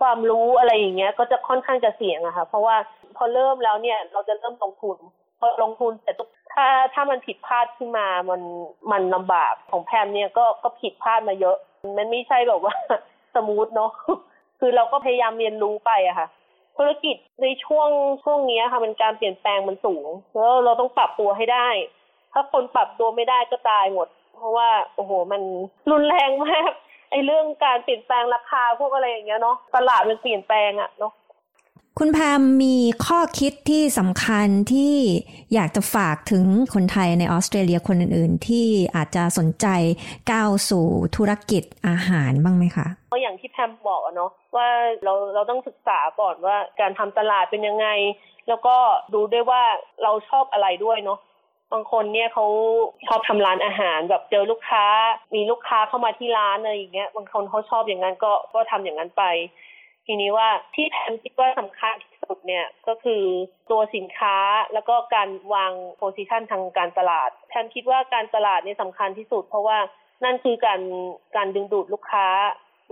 [0.00, 2.76] ความรู้อะไรอย่างเงี้ย ก็จะค่อนข้างจะเสี่ยงอะค่ะ เพราะว่า
[3.16, 4.96] พอเริ่มแล้วเนี่ย เราจะเริ่มลงทุน
[5.40, 6.12] พอลงทุนแต่
[6.52, 8.40] ถ้าถ้ามันผิดพลาดขึ้นมามัน
[8.92, 11.56] มันลำบากของแพมเนี่ยก็ก็ผิดพลาดมาเยอะ
[11.98, 12.74] มันไม่ใช่แบบว่า
[13.34, 13.90] สมูทเนาะ
[14.64, 16.28] คือเราก็พยายามเรียนรู้ไปอะค่ะ
[16.76, 17.88] ธุรกิจในช่วง
[18.22, 21.68] ช่วงนี้ค่ะมันการเปลี่ยนแปลงมันสูง แล้วเราต้องปรับตัวให้ได้
[22.32, 25.42] ถ้าคนปรับตัวไม่ได้ก็ตายหมด เพราะว่าโอ้โหมัน
[25.90, 26.70] รุนแรงมาก
[27.10, 31.12] ไอ้เรื่องการเปลี่ยนแปลงราคาพวกอะไรอย่างเงี้ยเนาะตลาดมันเปลี่ยนแปลงอะเนาะ
[31.98, 32.76] คุณแพมมี
[33.06, 34.96] ข้อคิดที่สำคัญที่
[35.54, 38.66] อยากจะฝากถึงคนไทยในออสเตรเลียคนอื่น ๆ ที่
[38.96, 39.66] อาจจะสนใจ
[40.32, 40.86] ก้าวสู่
[41.16, 44.68] ธุรกิจอาหารบ้างไหมคะก็อย่างที่แพมบอกเนาะว่า
[45.04, 47.86] เราเราต้องศึกษาก่อนว่าการทำตลาดเป็นยังไง
[48.48, 48.76] แล้วก็
[49.14, 49.62] ดูด้วยว่า
[50.02, 51.18] เราชอบอะไรด้วยเนาะ
[51.72, 52.46] บางคนเนี่ยเขา
[53.06, 54.84] ชอบทำร้านอาหารแบบเจอลูกค้า
[55.34, 59.24] มีลูกค้าเข้ามาที่ร้านอะไรอย่างเงี้ยบางคนเขาชอบอย่างนั้นก็ก็ทำอย่างนั้นไป
[60.06, 63.22] ทีนี้ว่าที่แพมคิดว่าสำคัญที่สุดเนี่ยก็คือ
[63.70, 64.36] ตัวสินค้า
[64.72, 69.78] แล้วก็การวางโพซิชันทางการตลาดแพมคิดว่าการตลาดเนี่ยสำคัญที่สุด เพราะว่า
[70.24, 70.80] นั่นคือการ
[71.36, 72.26] การดึงดูดลูกค้า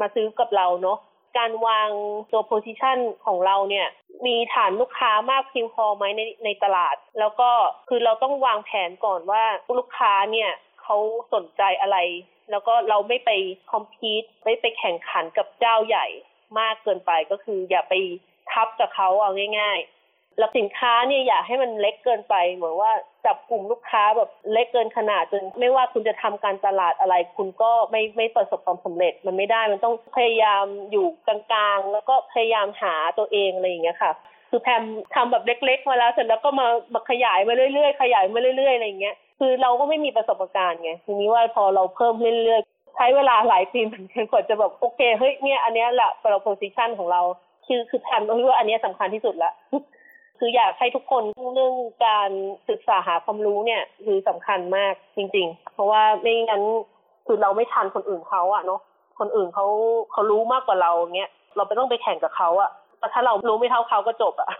[0.00, 0.98] มาซื้อกับเราเนาะ
[1.38, 1.88] การวาง
[2.32, 3.86] ตัวโพซิชันของเราเนี่ย
[4.26, 7.50] มีฐานลูกค้ามากเพียงพอไหมในในตลาด แล้วก็
[7.88, 9.44] คือเราต้องวางแผนก่อนว่า
[9.78, 10.50] ลูกค้าเนี่ย
[10.82, 10.96] เขา
[11.34, 11.96] สนใจอะไร
[12.50, 13.30] แล้วก็เราไม่ไป
[13.70, 16.06] คอมพีตไม่ไปแข่งขันกับเจ้าใหญ่
[16.58, 17.94] มากเกินไปก็คือ อย่าไป
[18.52, 22.92] ทับกับเขาเอาง่าย ๆ แล้วสินค้าเนี่ยอย่าให้มันเล็กเกินไป เหมือนว่า
[23.26, 34.12] จับกลุ่มลูกค้าแบบเล็กเกินขนาดจนไม่ว่าคุณจะทำการตลาดอะไร คุณก็ไม่ไม่ประสบความสำเร็จ มันไม่ได้มันต้องพยายามอยู่กลางๆ แล้วก็พยายามหาตัวเองอะไรอย่างเงี้ยค่ะ
[34.50, 34.82] คือแพม
[35.14, 47.20] ทำแบบเล็ก ๆ มาแล้วเสร็จแล้วก็มามาขยายมาเรื่อยๆขยายมาเรื่อยๆอะไรอย่างเงี้ยคือเราก็ไม่มีประสบการณ์ไงทีนี้ว่าพอเราเพิ่มเรื่อยๆ ใช้เวลาหลายปีเหมือนกันกว่าจะแบบโอเคเฮ้ยเนี่ยอันนี้แหละเราโพสิชันของเรา
[47.66, 49.52] คือคือแพมคิดว่าอันนี้สำคัญที่สุดละ
[50.38, 51.22] คืออยากให้ทุกคน
[51.54, 51.74] เรื่อง
[52.06, 52.30] การ
[52.68, 56.62] ศึกษาหาความรู้เนี่ยคือสำคัญมากจริง ๆ เพราะว่าไม่งั้น
[57.26, 58.80] คือเราไม่ทันคนอื่นเขาอะเนาะ
[59.18, 59.66] คนอื่นเขา
[60.12, 64.50] เขารู้มากกว่าเราเนี้ยเราไปต้องไปแข่งกับเขาอะแต่ถ้าเรารู้ไม่เท่าเขาก็จบอะ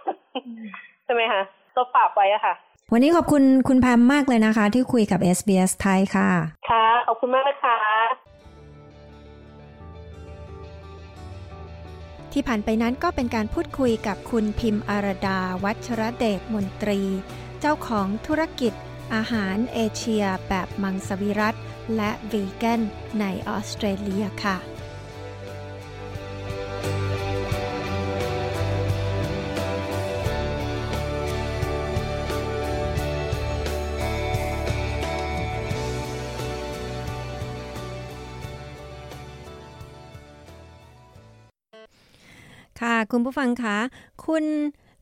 [1.05, 1.41] ใช่ไหมคะ
[1.75, 2.53] ก็ฝากไว้อะค่ะ
[2.93, 6.29] วันนี้ขอบคุณคุณแพมมากเลยนะคะ ที่คุยกับ SBS ไทยค่ะ
[6.69, 7.77] ค่ะ ขอบคุณมากนะคะ
[12.31, 17.01] ที่ผ่านไปนั้นก็เป็นการพูดคุยกับคุณพิมพ์อารดา วัชรเดชมนตรี
[17.59, 18.73] เจ้าของธุรกิจ
[19.13, 21.55] อาหารเอเชียแบบมังสวิรัต
[21.95, 22.81] และวีแกน
[23.19, 24.57] ในออสเตรเลียค่ะ
[43.01, 43.77] ค่ะคุณผู้ฟังคะ
[44.25, 44.45] คุณ